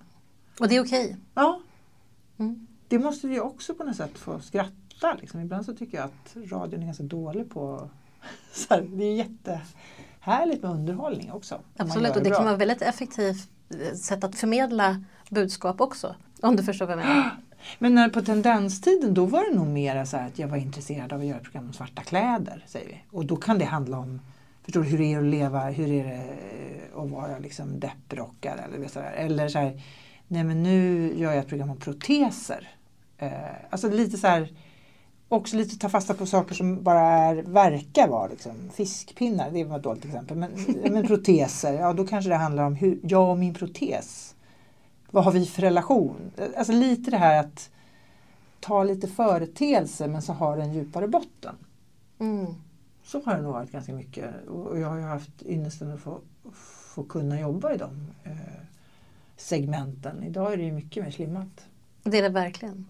[0.61, 1.17] Och det är okej.
[1.35, 1.61] Ja,
[2.39, 2.67] Mm.
[2.93, 5.15] Det måste vi också på något sätt få skratta.
[5.21, 5.41] Liksom.
[5.41, 7.89] Ibland så tycker jag att radion är ganska dålig på...
[8.53, 11.61] Så här, det är jättehärligt med underhållning också.
[11.77, 12.37] Absolut, och det bra.
[12.37, 16.17] kan vara väldigt effektivt eh, sätt att förmedla budskap också.
[16.41, 17.31] Om du förstår vad jag menar.
[17.79, 21.21] Men när, på tendenstiden då var det nog mer så att jag var intresserad av
[21.21, 22.65] att göra ett program om svarta kläder.
[22.67, 23.03] Säger vi.
[23.11, 24.21] Och då kan det handla om
[24.63, 26.25] förstår du, hur det är att leva, hur är det
[27.03, 29.13] att vara liksom depprockad eller så där.
[29.13, 29.81] Eller så här,
[30.29, 32.69] nej men nu gör jag ett program om proteser.
[33.23, 33.33] Eh,
[33.71, 34.53] alltså lite så här,
[35.29, 39.77] också lite ta fasta på saker som bara är, verkar vara liksom, fiskpinnar, det var
[39.77, 40.37] ett dåligt exempel.
[40.37, 40.51] Men,
[40.93, 44.35] men proteser, ja då kanske det handlar om hur jag och min protes
[45.13, 46.31] vad har vi för relation?
[46.57, 47.71] Alltså lite det här att
[48.61, 51.55] ta lite företeelser men så har det en djupare botten.
[52.19, 52.47] Mm.
[53.05, 56.21] Så har det nog varit ganska mycket och jag har ju haft ynnesten att få,
[56.95, 58.37] få kunna jobba i de eh,
[59.37, 60.23] segmenten.
[60.23, 61.67] Idag är det ju mycket mer slimmat.
[62.03, 62.87] Det är det verkligen.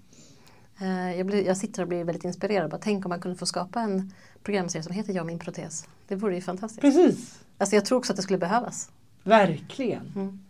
[0.80, 2.70] Eh, Jag, blir, jag sitter och blir väldigt inspirerad.
[2.70, 4.12] Bara, tänk om man kunde få skapa en
[4.42, 5.88] programserie som heter Jag min protes.
[6.08, 6.80] Det vore ju fantastiskt.
[6.80, 7.40] Precis!
[7.58, 8.90] Alltså jag tror också att det skulle behövas.
[9.22, 10.12] Verkligen!
[10.14, 10.40] Mm.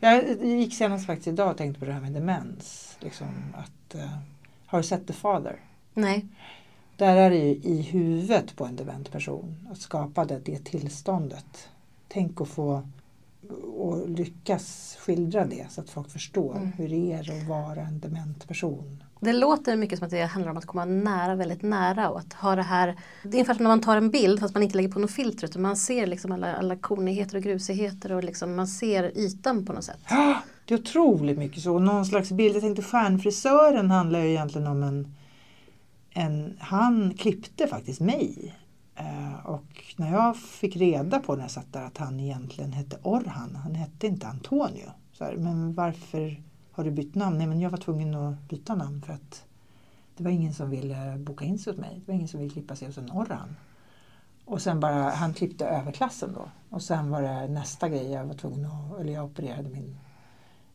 [0.00, 2.96] Jag gick senast faktiskt idag och tänkte på det här med demens.
[3.00, 4.18] Liksom att, uh,
[4.66, 5.60] har du sett The Father?
[5.94, 6.26] Nej.
[6.96, 11.68] Där är det ju i huvudet på en dement person att skapa det, det tillståndet.
[12.08, 12.82] Tänk att få
[13.76, 16.72] och lyckas skildra det så att folk förstår mm.
[16.72, 19.02] hur det är att vara en dement person.
[19.20, 22.32] Det låter mycket som att det handlar om att komma nära, väldigt nära och att
[22.32, 22.96] ha det här.
[23.22, 25.10] Det är ungefär som när man tar en bild fast man inte lägger på något
[25.10, 29.66] filter utan man ser liksom alla, alla kornigheter och grusigheter och liksom man ser ytan
[29.66, 30.00] på något sätt.
[30.08, 31.78] Ja, det är otroligt mycket så.
[31.78, 32.54] Någon slags bild.
[32.54, 35.14] Jag tänkte stjärnfrisören handlar ju egentligen om en,
[36.10, 38.54] en han klippte faktiskt mig.
[38.96, 42.98] Eh, och när jag fick reda på när jag satt där att han egentligen hette
[43.02, 44.90] Orhan, han hette inte Antonio.
[45.12, 46.42] Så här, men varför
[46.78, 47.38] har du bytt namn?
[47.38, 49.44] Nej, men jag var tvungen att byta namn för att
[50.16, 52.00] det var ingen som ville boka in sig åt mig.
[52.06, 53.56] Det var ingen som ville klippa sig hos en Orhan.
[54.44, 56.48] Och sen bara, han klippte överklassen då.
[56.70, 59.98] Och sen var det nästa grej, jag var tvungen att, eller jag opererade min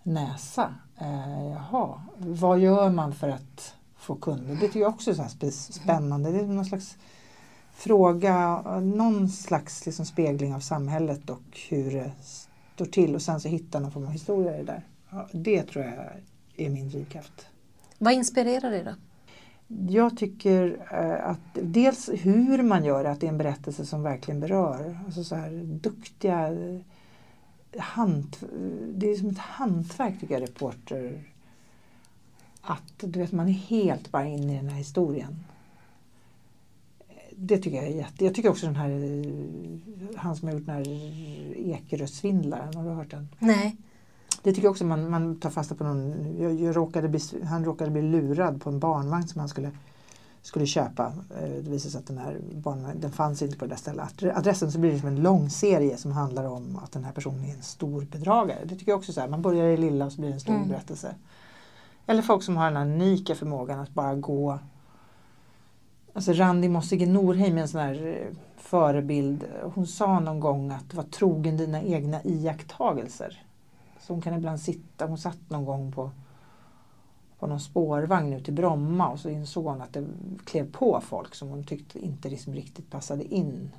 [0.03, 0.75] näsa.
[0.97, 4.55] Eh, jaha, vad gör man för att få kunder?
[4.55, 6.31] Det tycker jag också är så spännande.
[6.31, 6.97] Det är någon slags
[7.71, 12.11] fråga, någon slags liksom spegling av samhället och hur det
[12.75, 14.83] står till och sen så hitta någon form av historia i det där.
[15.13, 15.93] Ja, det tror jag
[16.55, 17.47] är min drivkraft.
[17.97, 18.93] Vad inspirerar dig då?
[19.89, 24.03] Jag tycker eh, att dels hur man gör det, att det är en berättelse som
[24.03, 24.97] verkligen berör.
[25.05, 26.57] Alltså så här duktiga
[27.77, 28.43] hant,
[28.93, 31.23] Det är som ett hantverk tycker jag, reporter.
[32.61, 35.39] Att du vet, man är helt bara inne i den här historien.
[37.35, 38.25] Det tycker jag är jätte...
[38.25, 38.89] Jag tycker också den här,
[40.17, 40.87] han som har gjort den här
[41.57, 43.27] Ekerösvindlaren, har du hört den?
[43.39, 43.77] Nej.
[44.43, 45.83] Det tycker jag också man, man tar fasta på.
[45.83, 49.71] Någon, jag, jag råkade bli, han råkade bli lurad på en barnvagn som han skulle,
[50.41, 51.13] skulle köpa.
[51.41, 54.37] Eh, det visade sig att den här barnvagnen den fanns inte på det där stället.
[54.37, 57.45] Adressen så blir det som en lång serie som handlar om att den här personen
[57.45, 58.59] är en stor bedragare.
[58.63, 60.39] Det tycker jag också så här, man börjar i lilla och så blir det en
[60.39, 60.67] stor mm.
[60.67, 61.15] berättelse.
[62.05, 64.59] Eller folk som har den här unika förmågan att bara gå
[66.15, 69.45] Alltså Randi Mossige Norheim är en sån här eh, förebild.
[69.75, 73.43] Hon sa någon gång att var trogen dina egna iakttagelser.
[74.03, 76.11] Så hon kan ibland sitta, hon satt någon gång på,
[77.39, 80.07] på någon spårvagn nu till Bromma och så insåg hon att det
[80.45, 83.71] klev på folk som hon tyckte inte liksom riktigt passade in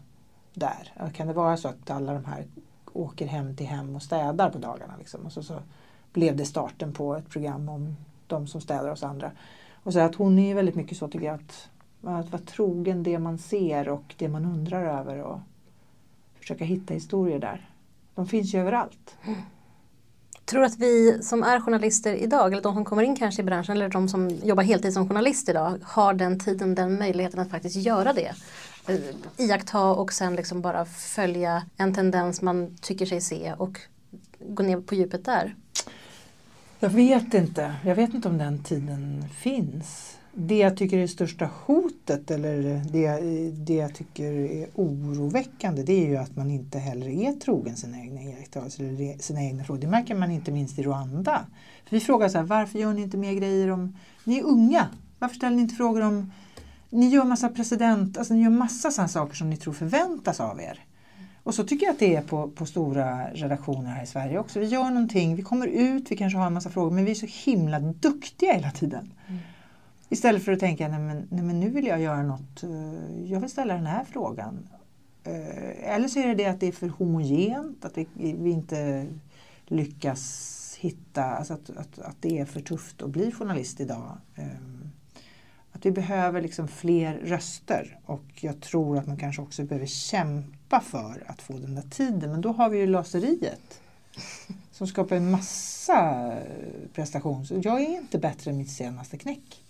[0.55, 1.11] där.
[1.14, 2.47] Kan det vara så att alla de här
[2.93, 4.95] åker hem till hem och städar på dagarna?
[4.99, 5.27] Liksom?
[5.27, 5.59] Och så, så
[6.12, 7.97] blev det starten på ett program om
[8.27, 9.31] de som städar hos andra.
[9.72, 11.70] Och så att hon är väldigt mycket så tycker jag att,
[12.03, 15.39] att vara trogen det man ser och det man undrar över och
[16.35, 17.70] försöka hitta historier där.
[18.14, 19.16] De finns ju överallt.
[20.45, 23.45] Tror du att vi som är journalister idag, eller de som kommer in kanske i
[23.45, 27.51] branschen, eller de som jobbar heltid som journalist idag, har den tiden, den möjligheten att
[27.51, 28.32] faktiskt göra det?
[28.88, 29.01] Eh,
[29.36, 33.80] iaktta och sen liksom bara följa en tendens man tycker sig se och
[34.49, 35.55] gå ner på djupet där?
[36.80, 37.74] Jag vet inte.
[37.84, 42.82] Jag vet inte om den tiden finns det jag tycker är det största hotet eller
[42.93, 43.20] det,
[43.51, 48.01] det jag tycker är oroväckande det är ju att man inte heller är trogen sina
[48.01, 49.80] egna iakttagelser eller sina egna frågor.
[49.80, 51.47] Det märker man inte minst i Rwanda.
[51.85, 53.97] För vi frågar så här, varför gör ni inte mer grejer om...
[54.24, 54.87] Ni är unga.
[55.18, 56.32] Varför ställer ni inte frågor om...
[56.91, 60.61] Ni gör massa president, alltså ni gör massa sådana saker som ni tror förväntas av
[60.61, 60.85] er.
[61.43, 64.61] Och så tycker jag att det är på, på stora redaktioner här i Sverige också.
[64.61, 67.14] Vi gör någonting, vi kommer ut, vi kanske har en massa frågor men vi är
[67.14, 69.12] så himla duktiga hela tiden.
[69.28, 69.41] Mm.
[70.09, 73.40] Istället för att tänka, nej men, nej men nu vill jag göra något, eh, jag
[73.40, 74.68] vill ställa den här frågan.
[75.24, 79.07] Eh, eller så är det det att det är för homogent, att vi, vi inte
[79.66, 84.18] lyckas hitta, alltså att, att, att det är för tufft att bli journalist idag.
[84.34, 84.46] Eh,
[85.72, 90.80] att vi behöver liksom fler röster och jag tror att man kanske också behöver kämpa
[90.80, 92.30] för att få den där tiden.
[92.30, 93.80] Men då har vi ju laseriet
[94.72, 96.32] som skapar en massa
[96.94, 97.46] prestation.
[97.50, 99.64] Jag är inte bättre än mitt senaste knäck.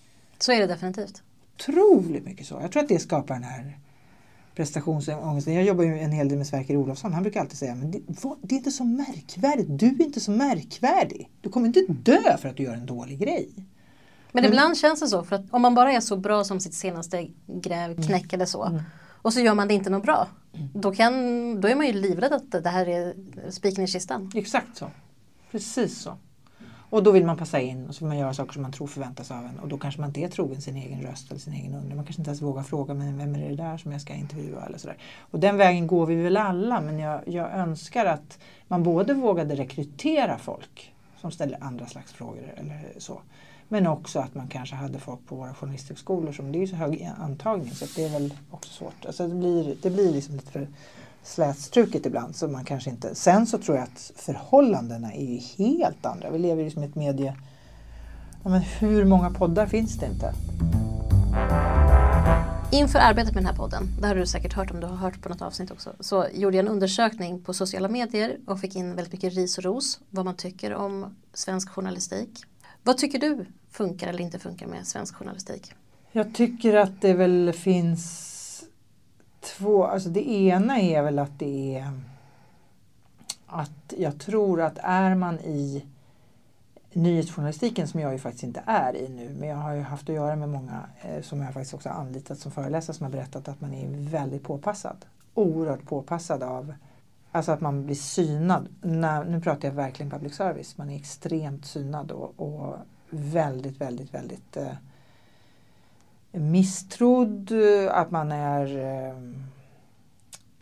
[0.45, 1.23] Så är det definitivt.
[1.55, 2.59] Otroligt mycket så.
[2.63, 3.79] Jag tror att det skapar den här
[4.55, 5.55] prestationsångesten.
[5.55, 7.13] Jag jobbar ju en hel del med Sverker Olofsson.
[7.13, 8.01] Han brukar alltid säga men det,
[8.43, 9.67] det är inte så märkvärdigt.
[9.69, 11.31] Du är inte så märkvärdig.
[11.41, 13.51] Du kommer inte dö för att du gör en dålig grej.
[13.57, 13.65] Men,
[14.33, 15.25] men ibland känns det så.
[15.25, 18.03] För att om man bara är så bra som sitt senaste gräv, mm.
[18.03, 18.65] knäck eller så.
[18.65, 18.83] Mm.
[19.23, 20.29] Och så gör man det inte något bra.
[20.53, 20.69] Mm.
[20.75, 21.15] Då, kan,
[21.61, 23.15] då är man ju livrädd att det här är
[23.51, 24.33] spiken i kistan.
[24.35, 24.91] Exakt så.
[25.51, 26.19] Precis så.
[26.95, 28.87] Och då vill man passa in och så vill man göra saker som man tror
[28.87, 29.59] förväntas av en.
[29.59, 31.97] Och då kanske man inte är trogen sin egen röst eller sin egen undran.
[31.97, 34.67] Man kanske inte ens vågar fråga men vem är det där som jag ska intervjua
[34.67, 34.97] eller sådär.
[35.19, 38.39] Och den vägen går vi väl alla men jag, jag önskar att
[38.69, 43.21] man både vågade rekrytera folk som ställer andra slags frågor eller så.
[43.69, 46.77] Men också att man kanske hade folk på våra journalisthögskolor som det är ju så
[46.77, 49.07] hög antagning så det är väl också svårt.
[49.07, 50.69] Alltså det blir, det blir liksom lite för
[51.25, 52.37] slätstruket ibland.
[52.37, 53.15] Så man kanske inte...
[53.15, 56.31] Sen så tror jag att förhållandena är ju helt andra.
[56.31, 57.37] Vi lever ju som ett medie...
[58.43, 60.35] Ja, men hur många poddar finns det inte?
[62.73, 65.23] Inför arbetet med den här podden, det har du säkert hört om du har hört
[65.23, 68.97] på något avsnitt också, så gjorde jag en undersökning på sociala medier och fick in
[68.97, 72.45] väldigt mycket ris och ros, vad man tycker om svensk journalistik.
[72.83, 75.73] Vad tycker du funkar eller inte funkar med svensk journalistik?
[76.13, 78.34] Jag tycker att det väl finns
[79.45, 81.93] två, alltså det ena är väl att det är
[83.47, 85.85] att jag tror att är man i
[86.93, 90.15] nyhetsjournalistiken som jag ju faktiskt inte är i nu men jag har ju haft att
[90.15, 93.61] göra med många eh, som jag faktiskt också anlitat som föreläsare som har berättat att
[93.61, 94.97] man är väldigt påpassad.
[95.35, 96.75] Oerhört påpassad av
[97.35, 98.69] Alltså att man blir synad.
[98.81, 100.79] När, nu pratar jag verkligen public service.
[100.79, 102.77] Man är extremt synad och, och
[103.11, 104.73] väldigt, väldigt, väldigt eh,
[106.35, 107.53] misstrodd.
[107.53, 109.17] Eh, att man är eh,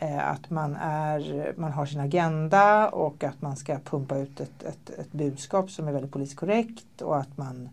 [0.03, 4.63] eh, att man, är, man har sin agenda och att man ska pumpa ut ett,
[4.63, 7.03] ett, ett budskap som är väldigt politiskt korrekt.
[7.03, 7.69] Och att man,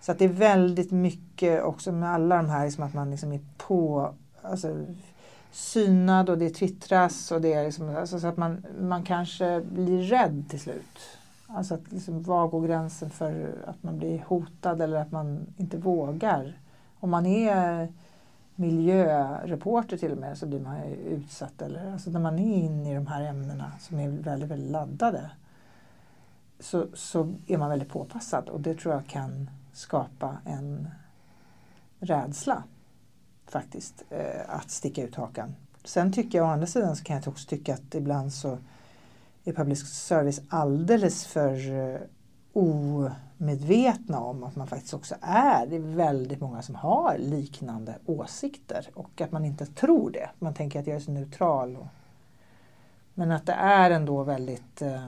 [0.00, 3.32] så att det är väldigt mycket också med alla de här, liksom att man liksom
[3.32, 4.10] är på,
[4.42, 4.86] alltså,
[5.52, 10.02] synad och det twittras och det är liksom, alltså så att man, man kanske blir
[10.02, 10.98] rädd till slut.
[11.46, 15.76] Alltså att liksom, var går gränsen för att man blir hotad eller att man inte
[15.76, 16.54] vågar?
[17.04, 17.92] Om man är
[18.54, 21.62] miljöreporter till och med så blir man utsatt.
[21.62, 25.30] Eller, alltså när man är inne i de här ämnena som är väldigt, väldigt laddade
[26.60, 30.88] så, så är man väldigt påpassad och det tror jag kan skapa en
[31.98, 32.62] rädsla
[33.46, 35.54] faktiskt eh, att sticka ut hakan.
[35.84, 38.58] Sen tycker jag å andra sidan så kan jag också tycka att ibland så
[39.44, 42.00] är public service alldeles för eh,
[43.44, 45.66] medvetna om att man faktiskt också är.
[45.66, 50.30] Det är väldigt många som har liknande åsikter och att man inte tror det.
[50.38, 51.76] Man tänker att jag är så neutral.
[51.76, 51.86] Och,
[53.14, 55.06] men att det är ändå väldigt eh,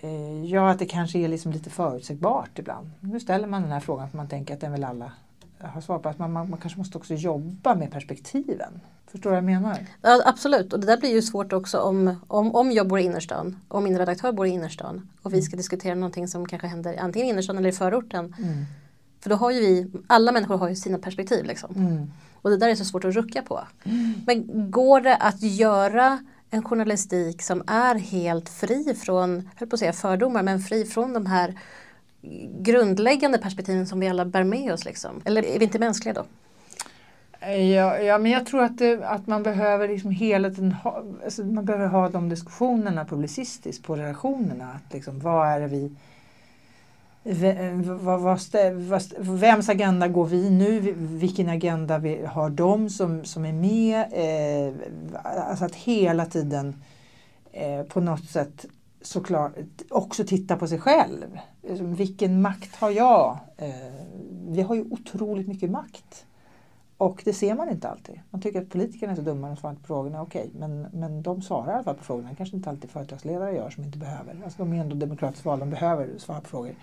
[0.00, 2.90] eh Ja, att det kanske är liksom lite förutsägbart ibland.
[3.00, 5.12] Nu ställer man den här frågan för man tänker att den vill alla
[5.68, 6.08] ha svar på.
[6.08, 8.80] Att man, man, man kanske måste också jobba med perspektiven.
[9.06, 9.78] Förstår du vad jag menar?
[10.02, 13.02] Ja, absolut, och det där blir ju svårt också om, om, om jag bor i
[13.02, 16.96] innerstan och min redaktör bor i innerstan och vi ska diskutera någonting som kanske händer
[17.00, 18.34] antingen i innerstan eller i förorten.
[18.38, 18.64] Mm.
[19.20, 21.76] För då har ju vi, alla människor har ju sina perspektiv liksom.
[21.76, 22.10] Mm.
[22.42, 23.60] Och det där är så svårt att rucka på.
[23.84, 24.14] Mm.
[24.26, 26.18] Men går det att göra
[26.50, 31.12] en journalistik som är helt fri från, höll på att säga fördomar, men fri från
[31.12, 31.60] de här
[32.58, 35.22] grundläggande perspektiven som vi alla bär med oss liksom?
[35.24, 36.24] Eller är vi inte mänskliga då?
[37.46, 41.44] Ja, ja, men jag tror att, det, att man behöver liksom hela tiden ha, alltså
[41.44, 44.72] man behöver ha de diskussionerna publicistiskt på relationerna.
[44.72, 45.92] Att liksom, vad är det vi...
[47.84, 48.40] Vad, vad,
[48.88, 50.80] vad, vems agenda går vi nu?
[50.96, 54.04] Vilken agenda vi, har de som, som är med?
[54.12, 54.74] Eh,
[55.24, 56.82] alltså att hela tiden
[57.52, 58.66] eh, på något sätt
[59.02, 59.52] såklart
[59.90, 61.38] också titta på sig själv.
[61.68, 63.38] Liksom, vilken makt har jag?
[63.56, 63.70] Eh,
[64.48, 66.26] vi har ju otroligt mycket makt.
[66.96, 68.20] Och det ser man inte alltid.
[68.30, 70.22] Man tycker att politikerna är så dumma, de svarar inte på frågorna.
[70.22, 72.28] Okej, men, men de svarar i alla fall på frågorna.
[72.28, 74.40] Det kanske inte alltid företagsledare gör som inte behöver.
[74.44, 76.74] Alltså de är ändå demokratiskt valda, de behöver svara på frågor.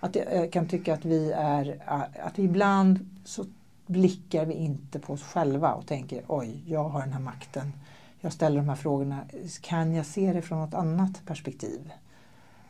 [0.00, 3.44] Att eh, jag kan tycka att vi är, eh, att ibland så
[3.86, 7.72] blickar vi inte på oss själva och tänker oj, jag har den här makten.
[8.20, 9.20] Jag ställer de här frågorna.
[9.60, 11.92] Kan jag se det från något annat perspektiv?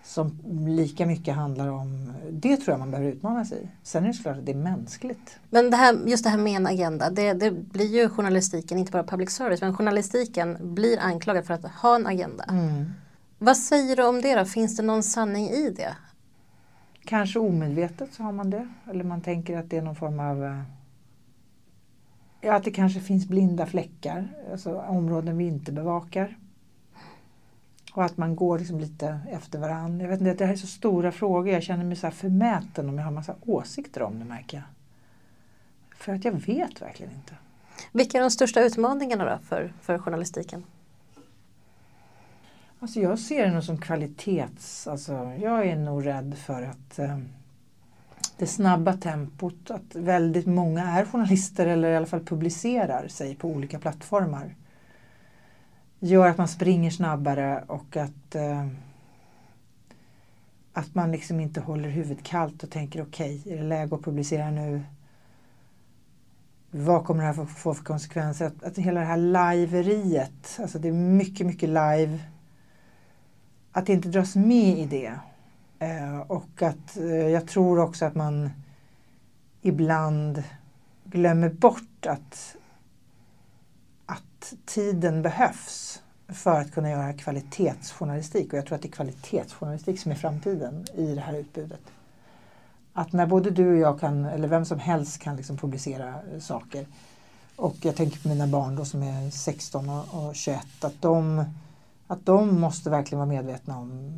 [0.09, 3.68] Som lika mycket handlar om, det tror jag man behöver utmana sig i.
[3.82, 5.38] Sen är det såklart att det är mänskligt.
[5.50, 8.92] Men det här, just det här med en agenda, det, det, blir ju journalistiken, inte
[8.92, 12.44] bara public service, men journalistiken blir anklagad för att ha en agenda.
[12.44, 12.92] Mm.
[13.38, 14.44] Vad säger du om det då?
[14.44, 15.96] Finns det någon sanning i det?
[17.04, 18.68] Kanske omedvetet så har man det.
[18.90, 20.62] Eller man tänker att det är någon form av eh,
[22.40, 26.36] Ja, att det kanske finns blinda fläckar, alltså områden vi inte bevakar.
[27.99, 30.03] Och att man går liksom lite efter varandra.
[30.05, 31.49] Jag vet inte, det här är så stora frågor.
[31.53, 34.66] Jag känner mig så här förmäten om jag har massa åsikter om det märker jag.
[35.99, 37.34] För att jag vet verkligen inte.
[37.92, 40.64] Vilka är de största utmaningarna då för, för journalistiken?
[42.80, 44.86] Alltså jag ser det nog som kvalitets...
[44.86, 47.18] Alltså jag är nog rädd för att eh,
[48.36, 53.49] det snabba tempot, att väldigt många är journalister eller i alla fall publicerar sig på
[53.49, 54.55] olika plattformar
[55.99, 58.66] gör att man springer snabbare och att, eh,
[60.72, 64.03] att man liksom inte håller huvudet kallt och tänker okej, okay, är det läge att
[64.03, 64.82] publicera nu?
[66.70, 68.46] Vad kommer det här få för konsekvenser?
[68.46, 72.18] Att, att hela det här liveriet, alltså det är mycket, mycket live.
[73.72, 75.12] Att det inte dras med i det.
[75.78, 78.51] Eh, och att eh, jag tror också att man
[79.62, 80.42] ibland
[81.05, 82.57] glömmer bort att
[84.66, 86.03] tiden behövs.
[86.28, 88.53] för att kunna göra kvalitetsjournalistik.
[88.53, 91.80] Och jag tror att det är kvalitetsjournalistik som är framtiden i det här utbudet.
[92.93, 96.86] Att när både du och jag kan, eller vem som helst kan liksom publicera saker.
[97.57, 100.61] Och jag tänker på mina barn då som är 16 och 21.
[100.80, 101.45] Att de,
[102.07, 104.12] att de måste verkligen vara medvetna om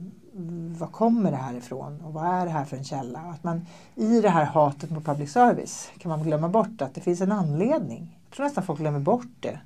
[0.79, 3.19] var kommer det här ifrån och vad är det här för en källa?
[3.19, 7.01] Att man i det här hatet mot public service kan man glömma bort att det
[7.01, 8.19] finns en anledning.
[8.29, 9.61] Jag tror nästan folk glömmer bort det.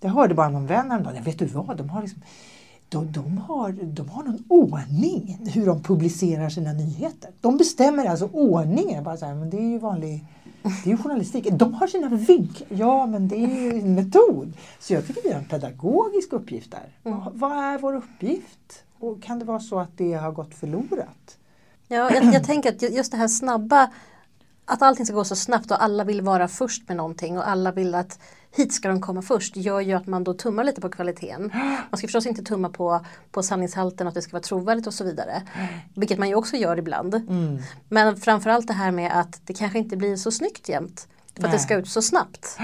[0.00, 2.22] Jag hörde bara någon vän häromdagen, vet du vad, de har, liksom,
[2.88, 7.30] de, de, har, de har någon ordning hur de publicerar sina nyheter.
[7.40, 9.04] De bestämmer alltså ordningen.
[9.04, 10.24] Bara så här, men det är ju vanlig
[10.84, 11.48] det är journalistik.
[11.52, 12.68] De har sina vinklar.
[12.70, 14.52] Ja, men det är ju en metod.
[14.78, 17.10] Så jag tycker vi har en pedagogisk uppgift där.
[17.10, 17.20] Mm.
[17.32, 18.84] Vad är vår uppgift?
[18.98, 21.38] Och kan det vara så att det har gått förlorat?
[21.88, 23.90] Ja, jag, jag tänker att just det här snabba,
[24.64, 27.72] att allting ska gå så snabbt och alla vill vara först med någonting och alla
[27.72, 28.18] vill att
[28.52, 31.52] hit ska de komma först gör ju att man då tummar lite på kvaliteten.
[31.90, 35.04] Man ska förstås inte tumma på, på sanningshalten, att det ska vara trovärdigt och så
[35.04, 35.42] vidare.
[35.94, 37.14] Vilket man ju också gör ibland.
[37.14, 37.58] Mm.
[37.88, 41.08] Men framförallt det här med att det kanske inte blir så snyggt jämt.
[41.34, 41.48] För Nej.
[41.48, 42.58] att det ska ut så snabbt.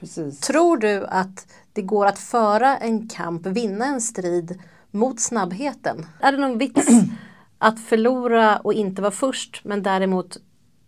[0.00, 0.40] Precis.
[0.40, 4.58] Tror du att det går att föra en kamp, vinna en strid
[4.90, 6.06] mot snabbheten?
[6.20, 6.88] Är det någon vits
[7.58, 10.38] att förlora och inte vara först men däremot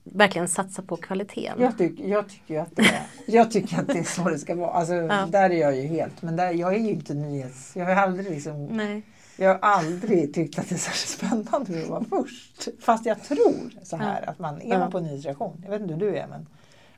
[0.05, 1.63] verkligen satsa på kvaliteten.
[1.63, 4.55] Jag, tyck, jag, tycker att det är, jag tycker att det är så det ska
[4.55, 4.71] vara.
[4.71, 5.27] Alltså, ja.
[5.27, 7.77] Där är jag ju helt, men där, jag är ju inte nyhets...
[7.77, 8.67] Jag har aldrig liksom...
[8.67, 9.03] Nej.
[9.37, 12.69] Jag har aldrig tyckt att det är särskilt spännande att vara först.
[12.81, 14.31] Fast jag tror så här ja.
[14.31, 16.47] att man, är man på nyhetsreaktion, jag vet inte hur du är, men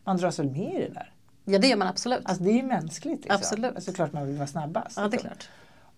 [0.05, 1.13] man dras väl med i det där.
[1.45, 2.21] Ja det gör man absolut.
[2.25, 3.23] Alltså det är ju mänskligt.
[3.23, 3.37] Liksom.
[3.37, 3.75] Absolut.
[3.75, 4.97] Alltså klart man vill vara snabbast.
[4.97, 5.49] Ja det är klart.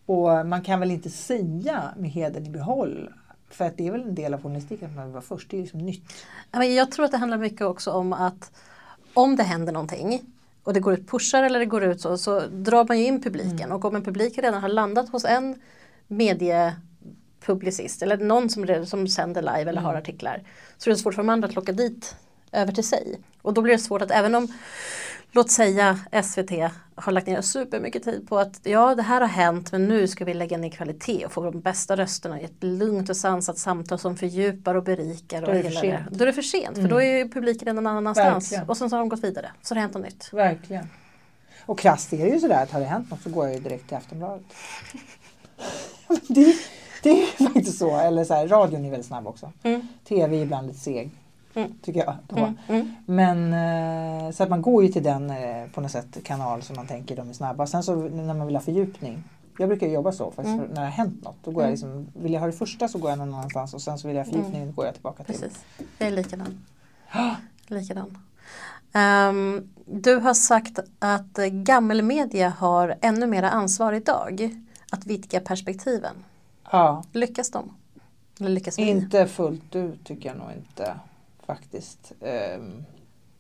[0.07, 3.11] Och man kan väl inte säga med heden i behåll
[3.51, 5.61] för att det är väl en del av journalistiken att man vara först, det är
[5.61, 6.13] liksom nytt.
[6.53, 8.53] Jag tror att det handlar mycket också om att
[9.15, 10.21] om det händer någonting
[10.63, 13.23] och det går ut pushar eller det går ut så, så drar man ju in
[13.23, 13.73] publiken mm.
[13.73, 15.63] och om en publik redan har landat hos en
[16.07, 19.85] mediepublicist eller någon som, som sänder live eller mm.
[19.85, 20.43] har artiklar
[20.79, 22.17] så är det svårt för de andra att locka dit
[22.55, 23.21] över till sig.
[23.43, 24.49] Och då blir det svårt att även om
[25.35, 26.51] låt säga SVT
[26.95, 30.25] har lagt ner supermycket tid på att ja det här har hänt men nu ska
[30.25, 33.99] vi lägga ner kvalitet och få de bästa rösterna i ett lugnt och sansat samtal
[33.99, 35.43] som fördjupar och berikar.
[35.43, 36.11] Och då är det för sent.
[36.11, 36.83] Då är det för sent mm.
[36.83, 38.69] för då är publiken redan någon annanstans Verkligen.
[38.69, 39.51] och sen så har de gått vidare.
[39.63, 40.33] Så har det hänt något nytt.
[40.33, 40.89] Verkligen.
[41.67, 43.61] Och krasst är det ju sådär att har det hänt något så går jag ju
[43.61, 44.45] direkt till Aftonbladet.
[46.29, 46.57] det,
[47.03, 47.97] det är ju faktiskt så.
[47.97, 49.53] Eller så här, radion är väldigt snabb också.
[49.63, 49.89] Mm.
[50.09, 51.11] TV är ibland lite seg.
[51.55, 51.73] Mm.
[51.83, 52.17] Tycker jag.
[52.39, 52.59] Mm.
[52.69, 52.95] Mm.
[53.07, 53.53] Men
[54.27, 56.87] eh, så att man går ju till den eh, på något sätt kanal som man
[56.87, 57.67] tänker de är snabba.
[57.67, 59.25] Sen så när man vill ha fördjupning.
[59.59, 60.67] Jag brukar jobba så faktiskt mm.
[60.67, 61.37] när det har hänt något.
[61.45, 63.83] Då går jag liksom, vill jag ha det första så går jag någon annanstans och
[63.83, 64.69] sen så vill jag ha fördjupning mm.
[64.69, 65.35] då går jag tillbaka till.
[65.35, 65.65] Precis.
[65.99, 66.65] Jag är likadan.
[67.67, 68.19] likadan.
[68.95, 74.51] Um, du har sagt att gammelmedia har ännu mera ansvar idag
[74.91, 76.15] att vidga perspektiven.
[76.71, 77.05] Ja.
[77.13, 77.75] Lyckas de?
[78.41, 80.95] Eller lyckas inte fullt ut tycker jag nog inte
[81.47, 82.13] faktiskt.
[82.21, 82.85] Ehm,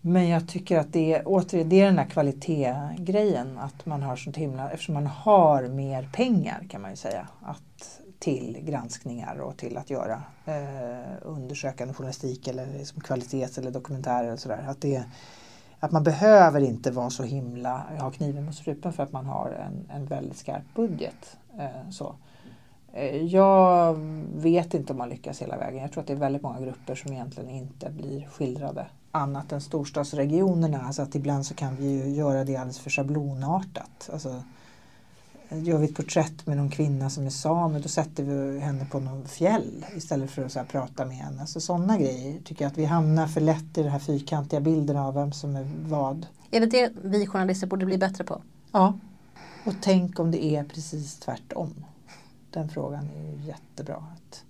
[0.00, 4.16] men jag tycker att det är, återigen, det är den här kvalitetsgrejen att man har
[4.16, 9.56] sånt himla, eftersom man har mer pengar kan man ju säga, att, till granskningar och
[9.56, 14.64] till att göra eh, undersökande journalistik eller liksom kvalitets eller dokumentärer och sådär.
[14.68, 15.04] Att, det,
[15.80, 19.50] att man behöver inte vara så himla, ha kniven mot strupen för att man har
[19.50, 21.36] en, en väldigt skarp budget.
[21.58, 22.16] Eh, så.
[22.94, 23.94] Eh, jag
[24.34, 25.82] vet inte om man lyckas hela vägen.
[25.82, 29.60] Jag tror att det är väldigt många grupper som egentligen inte blir skildrade annat än
[29.60, 30.82] storstadsregionerna.
[30.82, 34.10] Alltså att ibland så kan vi ju göra det alldeles för schablonartat.
[34.12, 34.42] Alltså,
[35.48, 39.00] gör vi ett porträtt med någon kvinna som är same då sätter vi henne på
[39.00, 41.46] någon fjäll istället för att prata med henne.
[41.46, 44.96] Så sådana grejer tycker jag att vi hamnar för lätt i den här fyrkantiga bilden
[44.96, 46.26] av vem som är vad.
[46.50, 48.42] Är det det vi journalister borde bli bättre på?
[48.72, 48.94] Ja.
[49.64, 51.74] Och tänk om det är precis tvärtom.
[52.54, 53.96] Den frågan är ju jättebra.
[53.96, 54.44] Att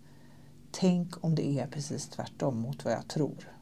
[0.70, 3.52] tänk om det är precis tvärtom mot vad jag tror.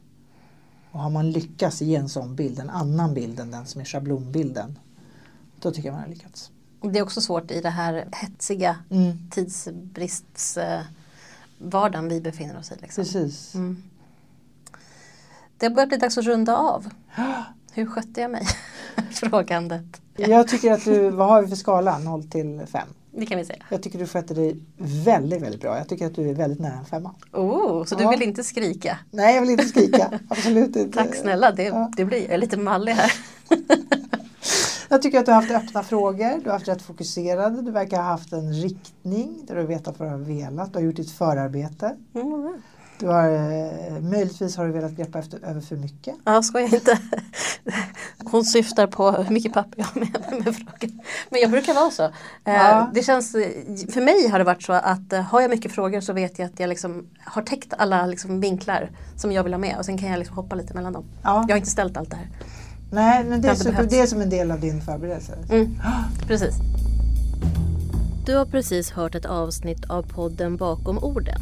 [0.91, 3.85] Och har man lyckats ge en sån bild, en annan bild än den som är
[3.85, 4.79] schablonbilden,
[5.59, 6.51] då tycker jag man har lyckats.
[6.81, 9.29] Det är också svårt i det här hetsiga mm.
[9.31, 12.75] tidsbristvardagen vi befinner oss i.
[12.81, 13.03] Liksom.
[13.03, 13.55] Precis.
[13.55, 13.83] Mm.
[15.57, 16.89] Det börjar bli dags att runda av.
[17.73, 18.47] Hur skötte jag mig?
[19.11, 20.01] Frågandet.
[20.15, 21.99] Jag tycker att du, vad har vi för skala?
[21.99, 22.87] 0 till 5?
[23.15, 23.63] Det kan vi säga.
[23.69, 25.77] Jag tycker du sköter dig väldigt, väldigt bra.
[25.77, 27.15] Jag tycker att du är väldigt nära en femma.
[27.31, 28.03] Oh, så ja.
[28.03, 28.97] du vill inte skrika?
[29.11, 30.19] Nej, jag vill inte skrika.
[30.29, 30.97] Absolut inte.
[30.97, 31.91] Tack snälla, det, ja.
[31.97, 33.11] det blir, jag är lite mallig här.
[34.89, 37.97] jag tycker att du har haft öppna frågor, du har haft rätt fokuserade, du verkar
[37.97, 41.11] ha haft en riktning där du vet vad du har velat, du har gjort ditt
[41.11, 41.95] förarbete.
[42.15, 42.61] Mm.
[42.99, 46.15] Du har, eh, möjligtvis har du velat greppa efter, över för mycket.
[46.23, 46.99] Ja, ska jag inte.
[48.31, 50.89] Hon syftar på hur mycket papper jag har med mig med frågor.
[51.29, 52.03] Men jag brukar vara så.
[52.03, 52.11] Eh,
[52.45, 52.91] Ja.
[52.93, 53.31] Det känns,
[53.93, 56.45] för mig har det varit så att eh, har jag mycket frågor så vet jag
[56.45, 59.97] att jag liksom har täckt alla liksom vinklar som jag vill ha med och sen
[59.97, 61.05] kan jag liksom hoppa lite mellan dem.
[61.23, 61.45] Ja.
[61.47, 62.29] Jag har inte ställt allt det här.
[62.91, 63.93] Nej, men det, är behövts.
[63.93, 65.37] det är som en del av din förberedelse.
[65.49, 65.79] Mm,
[66.27, 66.55] precis.
[68.25, 71.41] Du har precis hört ett avsnitt av podden Bakom orden.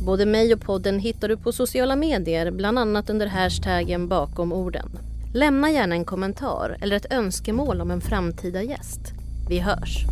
[0.00, 4.98] Både mig och podden hittar du på sociala medier, bland annat under hashtaggen bakom orden.
[5.34, 9.00] Lämna gärna en kommentar eller ett önskemål om en framtida gäst.
[9.48, 10.06] Vi hörs!